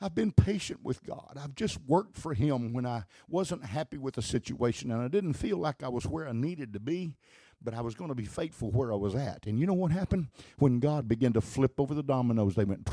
[0.00, 1.38] I've been patient with God.
[1.40, 5.34] I've just worked for Him when I wasn't happy with the situation and I didn't
[5.34, 7.14] feel like I was where I needed to be,
[7.62, 9.46] but I was going to be faithful where I was at.
[9.46, 10.28] And you know what happened?
[10.58, 12.90] When God began to flip over the dominoes, they went,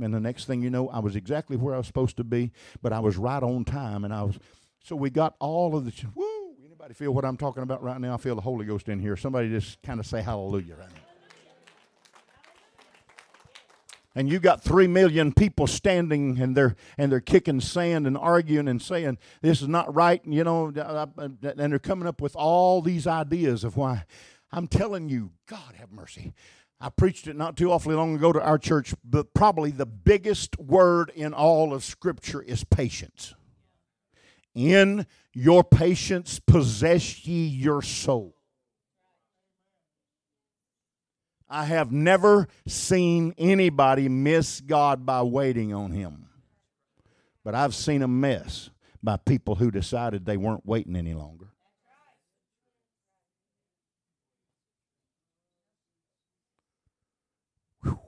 [0.00, 2.50] and the next thing you know, I was exactly where I was supposed to be,
[2.82, 4.04] but I was right on time.
[4.04, 4.38] And I was,
[4.82, 6.31] so we got all of the, woo!
[6.82, 8.14] Anybody feel what I'm talking about right now?
[8.14, 9.16] I feel the Holy Ghost in here.
[9.16, 11.00] Somebody just kind of say hallelujah right now.
[14.16, 18.66] and you got three million people standing and they're and they're kicking sand and arguing
[18.66, 23.06] and saying this is not right you know and they're coming up with all these
[23.06, 24.04] ideas of why
[24.50, 26.34] i'm telling you god have mercy
[26.80, 30.58] i preached it not too awfully long ago to our church but probably the biggest
[30.58, 33.34] word in all of scripture is patience
[34.54, 38.34] in your patience possess ye your soul
[41.52, 46.30] I have never seen anybody miss God by waiting on Him.
[47.44, 48.70] But I've seen a mess
[49.02, 51.48] by people who decided they weren't waiting any longer.
[57.82, 57.98] Whew.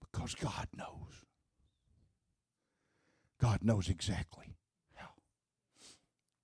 [0.00, 1.26] Because God knows.
[3.46, 4.56] God knows exactly.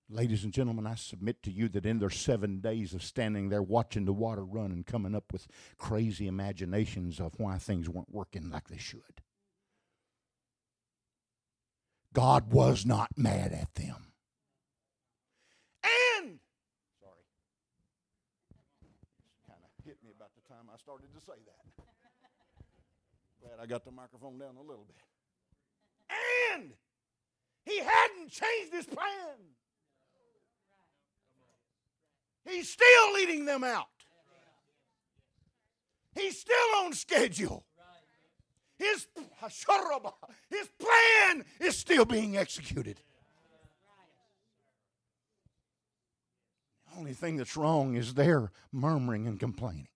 [0.09, 3.61] Ladies and gentlemen, I submit to you that in their seven days of standing there
[3.61, 8.49] watching the water run and coming up with crazy imaginations of why things weren't working
[8.49, 9.21] like they should,
[12.13, 14.13] God was not mad at them.
[15.83, 16.39] And,
[17.01, 17.25] sorry,
[19.45, 21.83] kind of hit me about the time I started to say that.
[23.41, 25.03] Glad I got the microphone down a little bit.
[26.55, 26.73] And,
[27.65, 29.37] he hadn't changed his plan.
[32.45, 33.87] He's still leading them out.
[36.13, 37.65] He's still on schedule.
[38.77, 39.07] His,
[40.49, 42.99] his plan is still being executed.
[46.91, 49.87] The only thing that's wrong is their murmuring and complaining.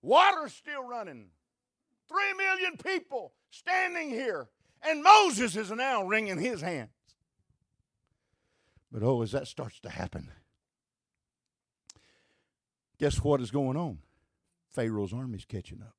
[0.00, 1.26] Water's still running.
[2.08, 4.48] Three million people standing here.
[4.86, 6.90] And Moses is now wringing his hands.
[8.92, 10.30] But oh, as that starts to happen,
[12.98, 13.98] Guess what is going on?
[14.70, 15.94] Pharaoh's army's catching up.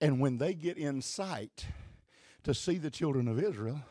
[0.00, 1.66] And when they get in sight
[2.44, 3.82] to see the children of Israel,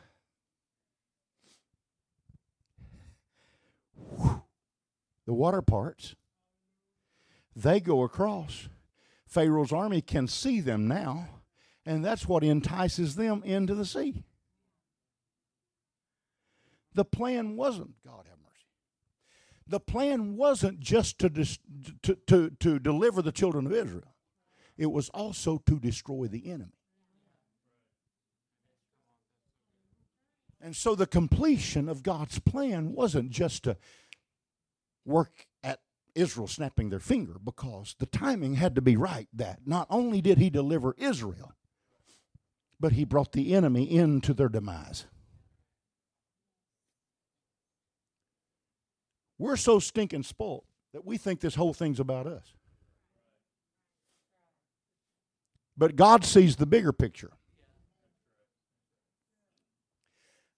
[5.25, 6.15] the water parts,
[7.55, 8.69] they go across.
[9.35, 11.27] Pharaoh's army can see them now,
[11.85, 14.23] and that's what entices them into the sea.
[16.93, 18.65] The plan wasn't, God have mercy.
[19.67, 21.59] The plan wasn't just to, dis,
[22.03, 24.15] to, to, to deliver the children of Israel,
[24.77, 26.79] it was also to destroy the enemy.
[30.61, 33.75] And so the completion of God's plan wasn't just to
[35.03, 35.47] work
[36.15, 40.37] Israel snapping their finger, because the timing had to be right that not only did
[40.37, 41.53] he deliver Israel,
[42.79, 45.05] but he brought the enemy into their demise.
[49.37, 52.53] We're so stinking spoiled that we think this whole thing's about us.
[55.77, 57.31] But God sees the bigger picture.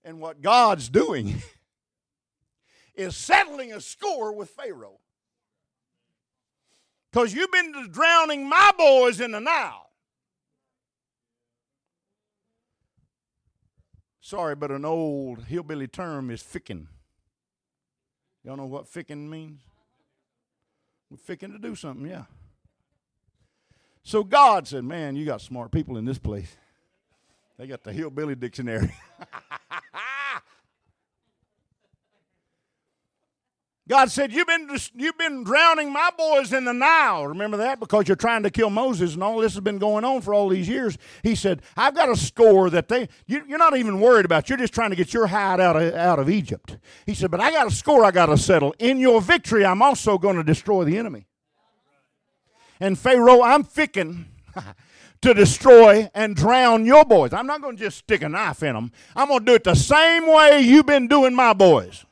[0.03, 1.41] And what God's doing
[2.95, 4.99] is settling a score with Pharaoh.
[7.17, 9.89] Because you've been drowning my boys in the Nile.
[14.21, 16.87] Sorry, but an old hillbilly term is ficking.
[18.43, 19.61] Y'all know what ficking means?
[21.09, 22.25] We're ficking to do something, yeah.
[24.03, 26.55] So God said, Man, you got smart people in this place.
[27.57, 28.93] They got the hillbilly dictionary.
[33.87, 37.25] God said, you've been, you've been drowning my boys in the Nile.
[37.27, 37.79] Remember that?
[37.79, 40.49] Because you're trying to kill Moses, and all this has been going on for all
[40.49, 40.97] these years.
[41.23, 44.49] He said, I've got a score that they, you, are not even worried about.
[44.49, 46.77] You're just trying to get your hide out of, out of Egypt.
[47.05, 48.75] He said, But I got a score I got to settle.
[48.77, 51.25] In your victory, I'm also going to destroy the enemy.
[52.81, 54.25] And Pharaoh, I'm ficking
[55.21, 57.31] to destroy and drown your boys.
[57.31, 58.91] I'm not going to just stick a knife in them.
[59.15, 62.05] I'm going to do it the same way you've been doing my boys.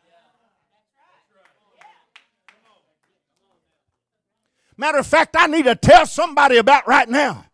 [4.77, 7.45] Matter of fact, I need to tell somebody about right now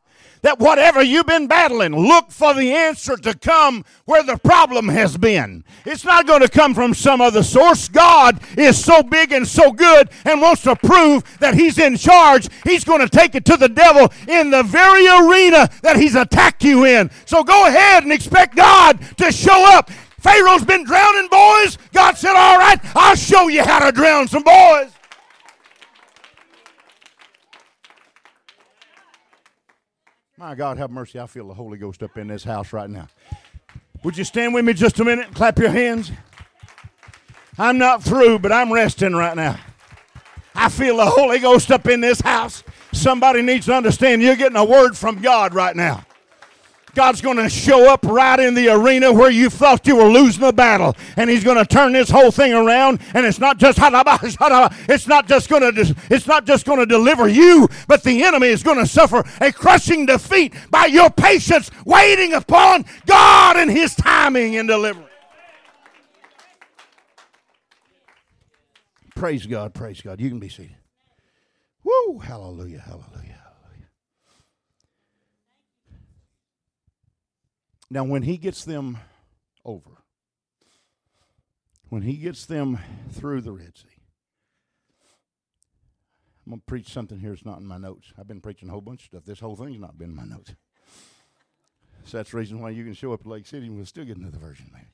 [0.42, 5.18] that whatever you've been battling, look for the answer to come where the problem has
[5.18, 5.64] been.
[5.86, 7.88] It's not going to come from some other source.
[7.88, 12.48] God is so big and so good and wants to prove that He's in charge.
[12.64, 16.64] He's going to take it to the devil in the very arena that He's attacked
[16.64, 17.12] you in.
[17.26, 19.92] So go ahead and expect God to show up.
[20.20, 21.78] Pharaoh's been drowning boys.
[21.94, 24.92] God said, All right, I'll show you how to drown some boys.
[30.42, 31.20] My God, have mercy.
[31.20, 33.08] I feel the Holy Ghost up in this house right now.
[34.04, 36.12] Would you stand with me just a minute and clap your hands?
[37.60, 39.60] I'm not through, but I'm resting right now.
[40.56, 42.64] I feel the Holy Ghost up in this house.
[42.92, 46.04] Somebody needs to understand you're getting a word from God right now.
[46.94, 50.42] God's going to show up right in the arena where you thought you were losing
[50.42, 53.00] the battle, and He's going to turn this whole thing around.
[53.14, 57.28] And it's not just it's not just going to it's not just going to deliver
[57.28, 62.34] you, but the enemy is going to suffer a crushing defeat by your patience, waiting
[62.34, 65.08] upon God and His timing and deliverance.
[69.16, 70.20] Praise God, praise God.
[70.20, 70.76] You can be seated.
[71.84, 72.20] Woo!
[72.20, 73.31] Hallelujah, hallelujah.
[77.94, 79.00] Now, when he gets them
[79.66, 80.04] over,
[81.90, 82.80] when he gets them
[83.12, 84.00] through the Red Sea,
[86.46, 88.14] I'm going to preach something here that's not in my notes.
[88.18, 89.26] I've been preaching a whole bunch of stuff.
[89.26, 90.56] This whole thing's not been in my notes.
[92.06, 94.06] So that's the reason why you can show up at Lake City and we'll still
[94.06, 94.88] get another version, maybe.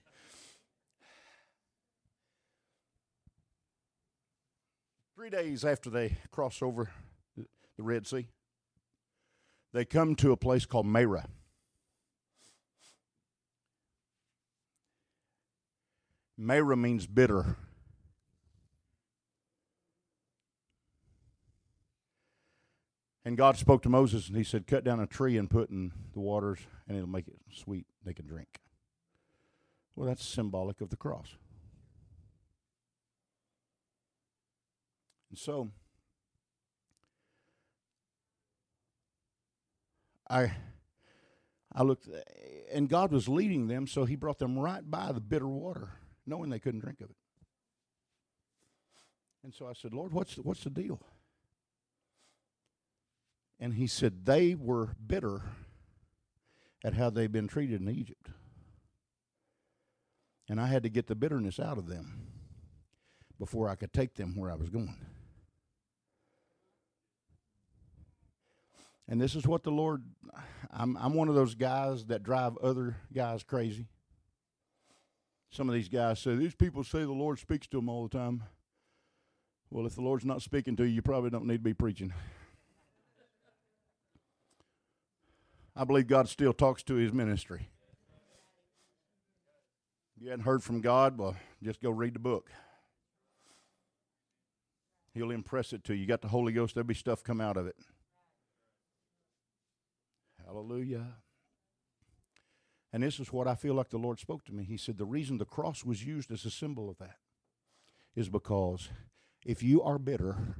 [5.15, 6.89] Three days after they cross over
[7.35, 8.29] the Red Sea,
[9.71, 11.27] they come to a place called Marah.
[16.37, 17.57] Marah means bitter.
[23.25, 25.91] And God spoke to Moses and he said, Cut down a tree and put in
[26.13, 27.87] the waters, and it'll make it sweet.
[28.05, 28.61] They can drink.
[29.95, 31.35] Well, that's symbolic of the cross.
[35.29, 35.71] And so,
[40.29, 40.53] I
[41.73, 42.07] I looked,
[42.71, 45.89] and God was leading them, so He brought them right by the bitter water
[46.27, 47.15] knowing they couldn't drink of it.
[49.43, 51.01] And so I said, Lord, what's the, what's the deal?
[53.59, 55.41] And he said, they were bitter
[56.83, 58.29] at how they'd been treated in Egypt.
[60.49, 62.27] And I had to get the bitterness out of them
[63.39, 64.95] before I could take them where I was going.
[69.09, 70.03] And this is what the Lord,
[70.71, 73.87] I'm, I'm one of those guys that drive other guys crazy.
[75.49, 78.17] Some of these guys say, These people say the Lord speaks to them all the
[78.17, 78.43] time.
[79.69, 82.13] Well, if the Lord's not speaking to you, you probably don't need to be preaching.
[85.75, 87.69] I believe God still talks to his ministry.
[90.19, 92.49] You hadn't heard from God, well, just go read the book.
[95.13, 96.01] He'll impress it to you.
[96.01, 97.75] You got the Holy Ghost, there'll be stuff come out of it.
[100.45, 101.05] Hallelujah.
[102.93, 104.63] And this is what I feel like the Lord spoke to me.
[104.63, 107.17] He said, The reason the cross was used as a symbol of that
[108.15, 108.89] is because
[109.45, 110.55] if you are bitter,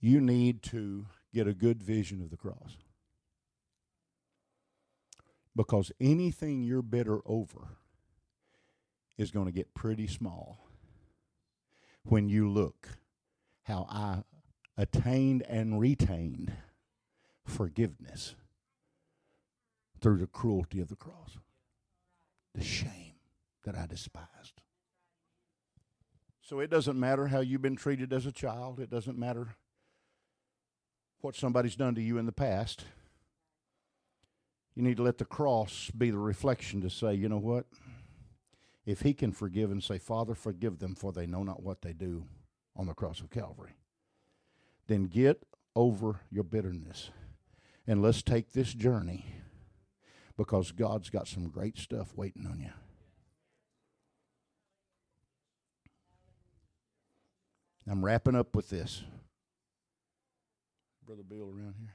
[0.00, 2.76] you need to get a good vision of the cross.
[5.56, 7.78] Because anything you're bitter over
[9.16, 10.68] is going to get pretty small
[12.04, 12.88] when you look
[13.62, 14.24] how I
[14.76, 16.52] attained and retained
[17.44, 18.34] forgiveness
[20.04, 21.38] through the cruelty of the cross,
[22.54, 23.14] the shame
[23.64, 24.60] that I despised.
[26.42, 29.56] So it doesn't matter how you've been treated as a child, it doesn't matter
[31.22, 32.84] what somebody's done to you in the past.
[34.74, 37.64] You need to let the cross be the reflection to say, you know what?
[38.84, 41.94] If he can forgive and say, Father, forgive them, for they know not what they
[41.94, 42.26] do
[42.76, 43.78] on the cross of Calvary,
[44.86, 47.10] then get over your bitterness
[47.86, 49.24] and let's take this journey
[50.36, 52.70] because God's got some great stuff waiting on you.
[57.86, 59.02] I'm wrapping up with this.
[61.04, 61.94] Brother Bill around here.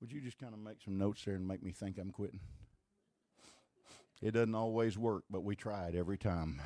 [0.00, 2.40] Would you just kind of make some notes there and make me think I'm quitting?
[4.22, 6.60] It doesn't always work, but we try it every time.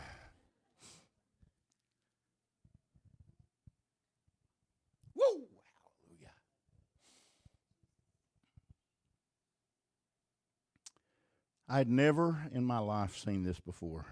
[11.74, 14.04] I'd never in my life seen this before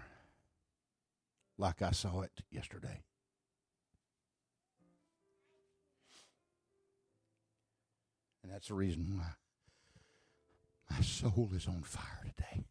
[1.59, 3.03] like I saw it yesterday.
[8.41, 9.27] And that's the reason why
[10.89, 12.65] my soul is on fire today.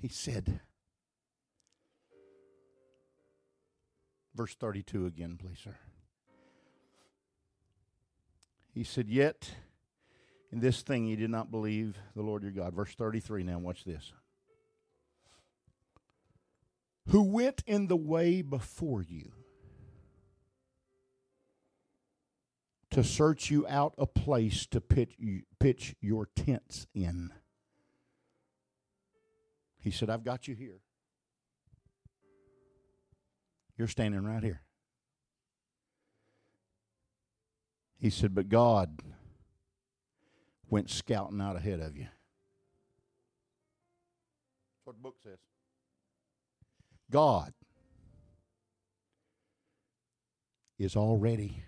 [0.00, 0.60] He said,
[4.34, 5.76] verse 32 again, please, sir.
[8.72, 9.50] He said, Yet
[10.52, 12.74] in this thing you did not believe the Lord your God.
[12.74, 14.12] Verse 33 now, watch this.
[17.08, 19.32] Who went in the way before you
[22.90, 27.32] to search you out a place to pitch, you, pitch your tents in.
[29.78, 30.80] He said, I've got you here.
[33.78, 34.62] You're standing right here.
[37.98, 39.00] He said, But God
[40.70, 42.06] went scouting out ahead of you.
[44.74, 45.38] That's what the book says.
[47.10, 47.52] God
[50.78, 51.62] is already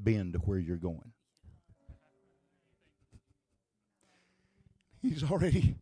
[0.00, 1.12] been to where you're going.
[5.00, 5.76] He's already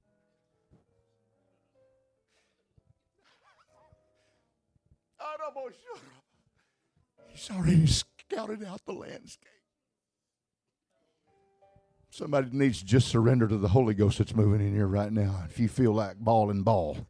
[7.33, 9.54] He's already scouted out the landscape.
[12.15, 15.43] Somebody needs to just surrender to the Holy Ghost that's moving in here right now.
[15.51, 17.09] If you feel like ball and ball,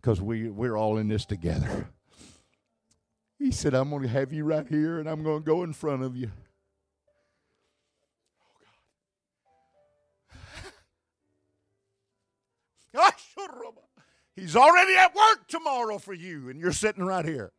[0.00, 1.88] because we, we're all in this together.
[3.36, 5.72] He said, I'm going to have you right here and I'm going to go in
[5.72, 6.30] front of you.
[12.96, 13.74] Oh, God.
[14.36, 17.50] He's already at work tomorrow for you, and you're sitting right here.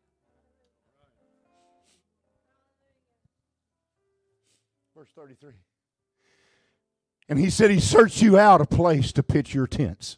[4.96, 5.52] Verse 33.
[7.28, 10.18] And he said, He searched you out a place to pitch your tents.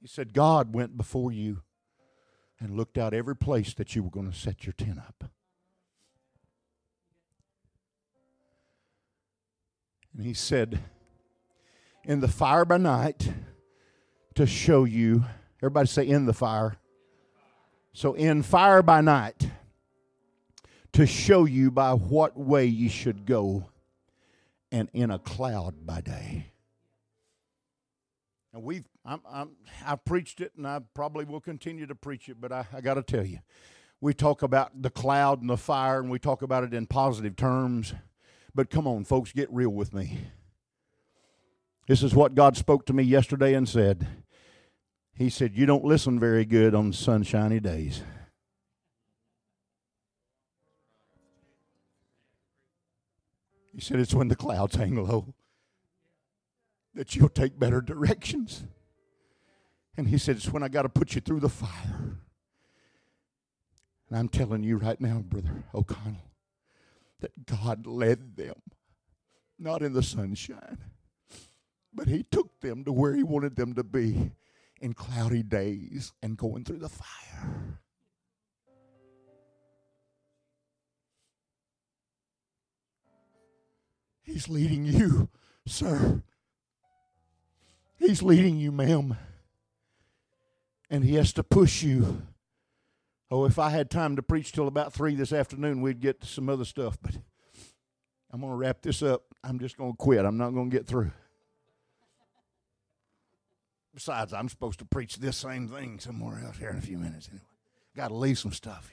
[0.00, 1.62] He said, God went before you
[2.60, 5.30] and looked out every place that you were going to set your tent up.
[10.16, 10.80] And he said,
[12.04, 13.32] In the fire by night
[14.34, 15.24] to show you,
[15.62, 16.76] everybody say, In the fire.
[17.92, 19.48] So, in fire by night
[20.98, 23.64] to show you by what way you should go,
[24.72, 26.46] and in a cloud by day.
[28.52, 29.50] And we've I'm, I'm,
[29.86, 32.40] I've preached it, and I probably will continue to preach it.
[32.40, 33.38] But I, I got to tell you,
[34.00, 37.36] we talk about the cloud and the fire, and we talk about it in positive
[37.36, 37.94] terms.
[38.52, 40.18] But come on, folks, get real with me.
[41.86, 44.08] This is what God spoke to me yesterday and said.
[45.14, 48.02] He said, You don't listen very good on sunshiny days.
[53.78, 55.32] He said, It's when the clouds hang low
[56.94, 58.64] that you'll take better directions.
[59.96, 62.18] And he said, It's when I got to put you through the fire.
[64.08, 66.32] And I'm telling you right now, Brother O'Connell,
[67.20, 68.56] that God led them,
[69.60, 70.78] not in the sunshine,
[71.94, 74.32] but He took them to where He wanted them to be
[74.80, 77.78] in cloudy days and going through the fire.
[84.28, 85.30] He's leading you,
[85.66, 86.22] sir.
[87.96, 89.16] He's leading you, ma'am.
[90.90, 92.22] And he has to push you.
[93.30, 96.26] Oh, if I had time to preach till about three this afternoon, we'd get to
[96.26, 96.98] some other stuff.
[97.00, 97.16] But
[98.30, 99.22] I'm going to wrap this up.
[99.42, 100.26] I'm just going to quit.
[100.26, 101.10] I'm not going to get through.
[103.94, 107.28] Besides, I'm supposed to preach this same thing somewhere else here in a few minutes
[107.30, 107.44] anyway.
[107.96, 108.90] Got to leave some stuff,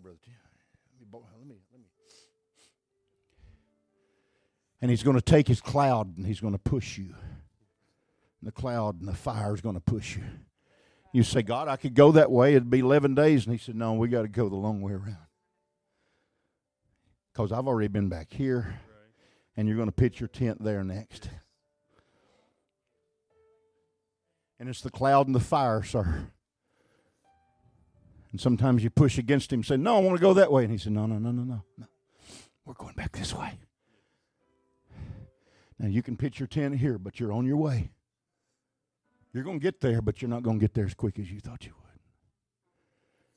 [0.00, 0.16] brother.
[1.00, 1.86] Let me, let me, let me.
[4.82, 7.14] And he's going to take his cloud and he's going to push you.
[8.40, 10.24] And the cloud and the fire is going to push you.
[11.12, 12.50] You say, God, I could go that way.
[12.50, 13.46] It'd be 11 days.
[13.46, 15.16] And he said, No, we got to go the long way around.
[17.32, 18.80] Because I've already been back here.
[19.56, 21.30] And you're going to pitch your tent there next.
[24.58, 26.28] And it's the cloud and the fire, sir.
[28.32, 30.64] And sometimes you push against him, say, No, I want to go that way.
[30.64, 31.62] And he said, No, no, no, no, no.
[31.78, 31.86] no.
[32.64, 33.52] We're going back this way.
[35.78, 37.90] Now you can pitch your tent here, but you're on your way.
[39.32, 41.30] You're going to get there, but you're not going to get there as quick as
[41.30, 42.00] you thought you would.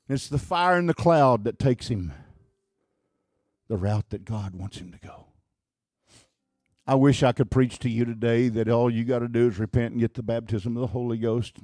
[0.07, 2.13] And it's the fire in the cloud that takes him
[3.67, 5.27] the route that God wants him to go.
[6.87, 9.59] I wish I could preach to you today that all you got to do is
[9.59, 11.57] repent and get the baptism of the Holy Ghost.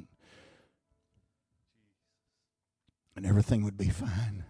[3.15, 4.43] And everything would be fine.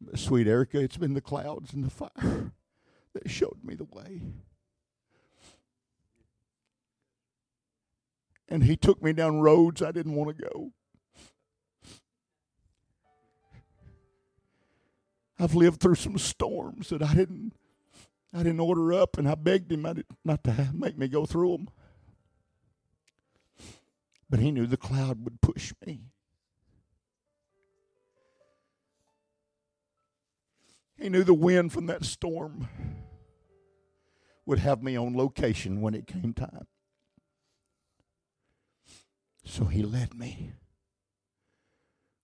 [0.00, 2.10] But sweet Erica, it's been the clouds and the fire
[3.12, 4.22] that showed me the way.
[8.48, 10.72] And he took me down roads I didn't want to go.
[15.38, 17.54] I've lived through some storms that I didn't
[18.32, 19.82] I didn't order up, and I begged him
[20.24, 21.68] not to make me go through them.
[24.28, 26.02] But he knew the cloud would push me.
[31.00, 32.68] He knew the wind from that storm
[34.44, 36.66] would have me on location when it came time.
[39.46, 40.52] So he led me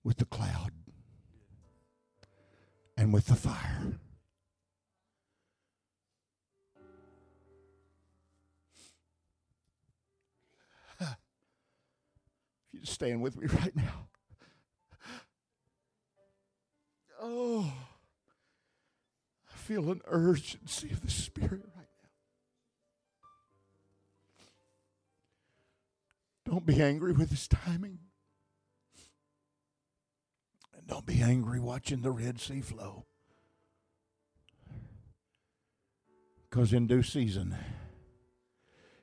[0.05, 0.73] with the cloud
[2.99, 3.99] and with the fire.
[11.01, 14.09] If you stand with me right now.
[17.19, 17.73] Oh
[19.67, 21.89] feel an urgency of the Spirit right
[26.47, 26.53] now.
[26.53, 27.99] Don't be angry with His timing.
[30.73, 33.07] And don't be angry watching the Red Sea flow.
[36.49, 37.57] Because in due season,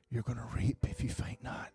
[0.10, 1.72] you're going to reap if you faint not.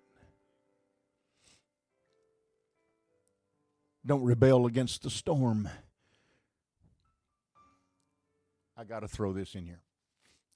[4.06, 5.68] Don't rebel against the storm.
[8.78, 9.80] I got to throw this in here.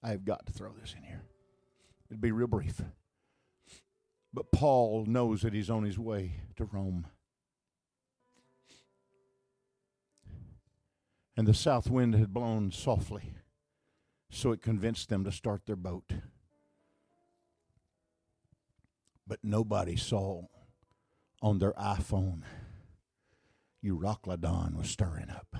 [0.00, 1.22] I have got to throw this in here.
[2.08, 2.80] It'd be real brief.
[4.32, 7.08] But Paul knows that he's on his way to Rome.
[11.36, 13.34] And the south wind had blown softly,
[14.30, 16.12] so it convinced them to start their boat.
[19.26, 20.42] But nobody saw
[21.42, 22.42] on their iPhone
[23.84, 25.56] Euroclydon was stirring up.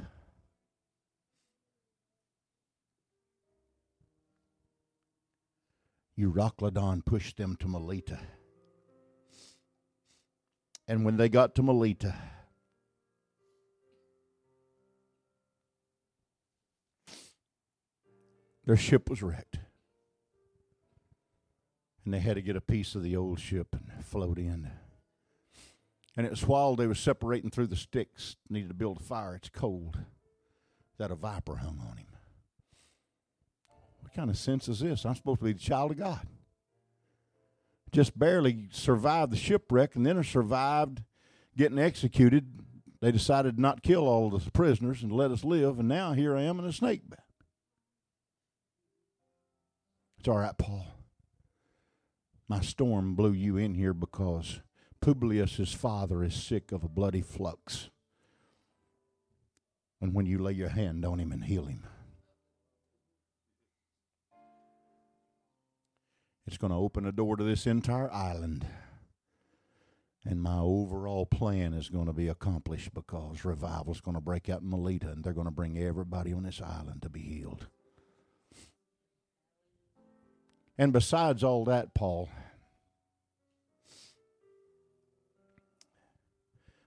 [6.22, 8.20] Euroclydon pushed them to Melita.
[10.86, 12.14] And when they got to Melita,
[18.64, 19.58] their ship was wrecked.
[22.04, 24.70] And they had to get a piece of the old ship and float in.
[26.16, 29.34] And it was while they were separating through the sticks, needed to build a fire,
[29.34, 29.98] it's cold,
[30.98, 32.11] that a viper hung on him
[34.14, 35.04] kind of sense is this?
[35.04, 36.26] I'm supposed to be the child of God.
[37.90, 41.02] Just barely survived the shipwreck and then I survived
[41.56, 42.60] getting executed.
[43.00, 46.36] They decided not to kill all the prisoners and let us live, and now here
[46.36, 47.18] I am in a snake bed.
[50.18, 50.86] It's all right, Paul.
[52.48, 54.60] My storm blew you in here because
[55.00, 57.90] Publius's father is sick of a bloody flux.
[60.00, 61.84] And when you lay your hand on him and heal him,
[66.46, 68.66] It's going to open a door to this entire island.
[70.24, 74.48] And my overall plan is going to be accomplished because revival is going to break
[74.48, 77.66] out in Melita and they're going to bring everybody on this island to be healed.
[80.78, 82.28] And besides all that, Paul,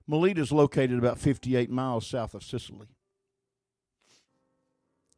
[0.08, 2.95] Melita is located about 58 miles south of Sicily.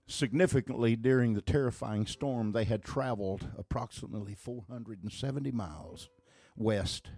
[0.08, 6.10] Significantly, during the terrifying storm, they had traveled approximately 470 miles
[6.56, 7.10] west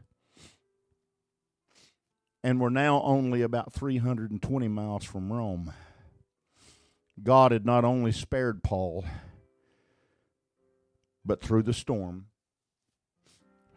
[2.43, 5.73] and were now only about 320 miles from Rome.
[7.21, 9.05] God had not only spared Paul,
[11.23, 12.27] but through the storm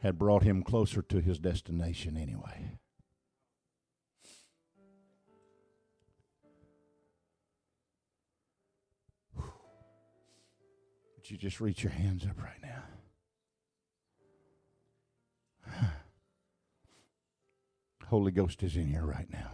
[0.00, 2.78] had brought him closer to his destination anyway.
[11.22, 12.82] Would you just reach your hands up right now?
[18.08, 19.52] Holy Ghost is in here right now.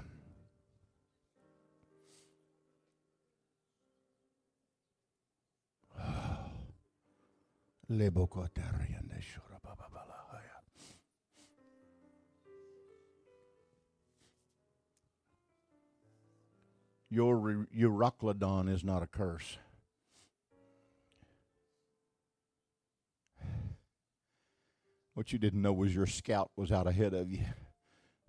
[17.10, 19.58] Your Euroclydon is not a curse.
[25.18, 27.44] What you didn't know was your scout was out ahead of you.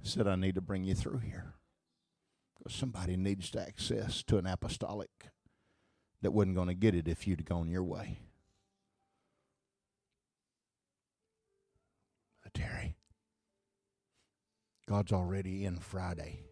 [0.01, 1.53] Said, I need to bring you through here.
[2.57, 5.11] Because somebody needs to access to an apostolic
[6.23, 8.21] that wasn't going to get it if you'd gone your way.
[12.55, 12.95] Terry,
[14.87, 16.48] God's already in Friday.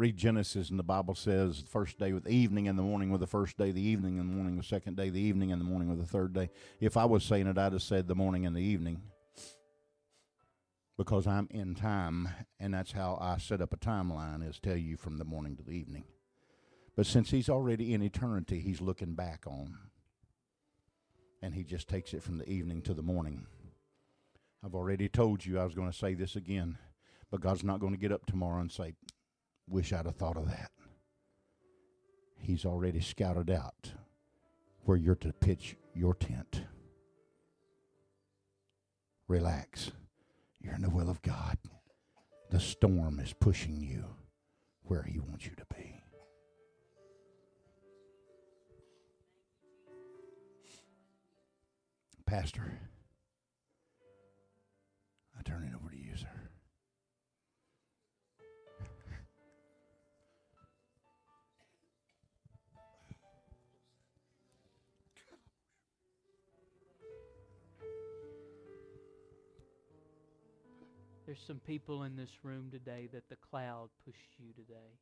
[0.00, 3.10] Read Genesis, and the Bible says the first day with the evening and the morning
[3.10, 5.60] with the first day, the evening and the morning the second day, the evening and
[5.60, 6.48] the morning with the third day.
[6.80, 9.02] If I was saying it, I'd have said the morning and the evening
[10.96, 14.96] because I'm in time, and that's how I set up a timeline is tell you
[14.96, 16.04] from the morning to the evening.
[16.96, 19.78] But since he's already in eternity, he's looking back on.
[21.42, 23.46] And he just takes it from the evening to the morning.
[24.64, 26.78] I've already told you I was going to say this again,
[27.30, 28.94] but God's not going to get up tomorrow and say,
[29.70, 30.72] Wish I'd have thought of that.
[32.36, 33.92] He's already scouted out
[34.84, 36.62] where you're to pitch your tent.
[39.28, 39.92] Relax.
[40.60, 41.56] You're in the will of God.
[42.50, 44.04] The storm is pushing you
[44.82, 46.02] where He wants you to be.
[52.26, 52.80] Pastor,
[55.38, 55.89] I turn it over
[71.30, 74.98] There's some people in this room today that the cloud pushed you today.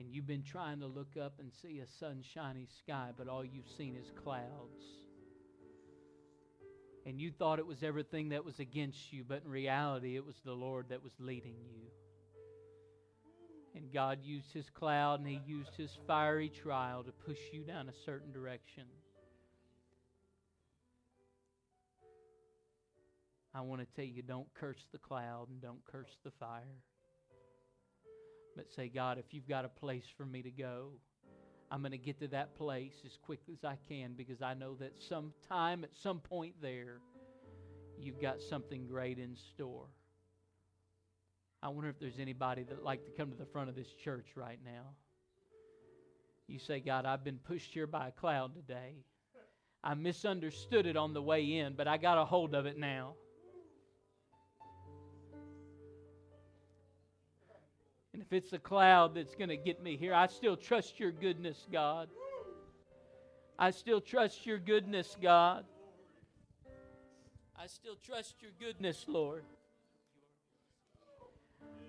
[0.00, 3.70] And you've been trying to look up and see a sunshiny sky, but all you've
[3.78, 4.82] seen is clouds.
[7.06, 10.40] And you thought it was everything that was against you, but in reality, it was
[10.44, 11.86] the Lord that was leading you.
[13.76, 17.88] And God used His cloud and He used His fiery trial to push you down
[17.88, 18.86] a certain direction.
[23.54, 26.82] I want to tell you don't curse the cloud and don't curse the fire.
[28.56, 30.90] But say, God, if you've got a place for me to go,
[31.70, 34.74] I'm going to get to that place as quick as I can because I know
[34.76, 36.98] that sometime at some point there,
[37.98, 39.86] you've got something great in store.
[41.62, 44.26] I wonder if there's anybody that'd like to come to the front of this church
[44.34, 44.94] right now.
[46.48, 48.94] You say, God, I've been pushed here by a cloud today.
[49.84, 53.14] I misunderstood it on the way in, but I got a hold of it now.
[58.20, 61.10] And if it's a cloud that's going to get me here, I still trust your
[61.10, 62.10] goodness, God.
[63.58, 65.64] I still trust your goodness, God.
[67.58, 69.44] I still trust your goodness, Lord.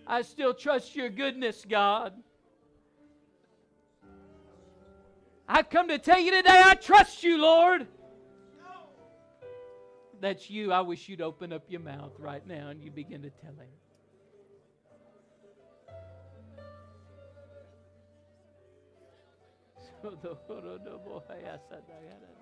[0.08, 2.14] I still trust your goodness, God.
[5.50, 7.88] I've come to tell you today, I trust you, Lord.
[10.22, 10.72] That's you.
[10.72, 13.68] I wish you'd open up your mouth right now and you begin to tell him.
[20.04, 22.41] のところのもはやさながら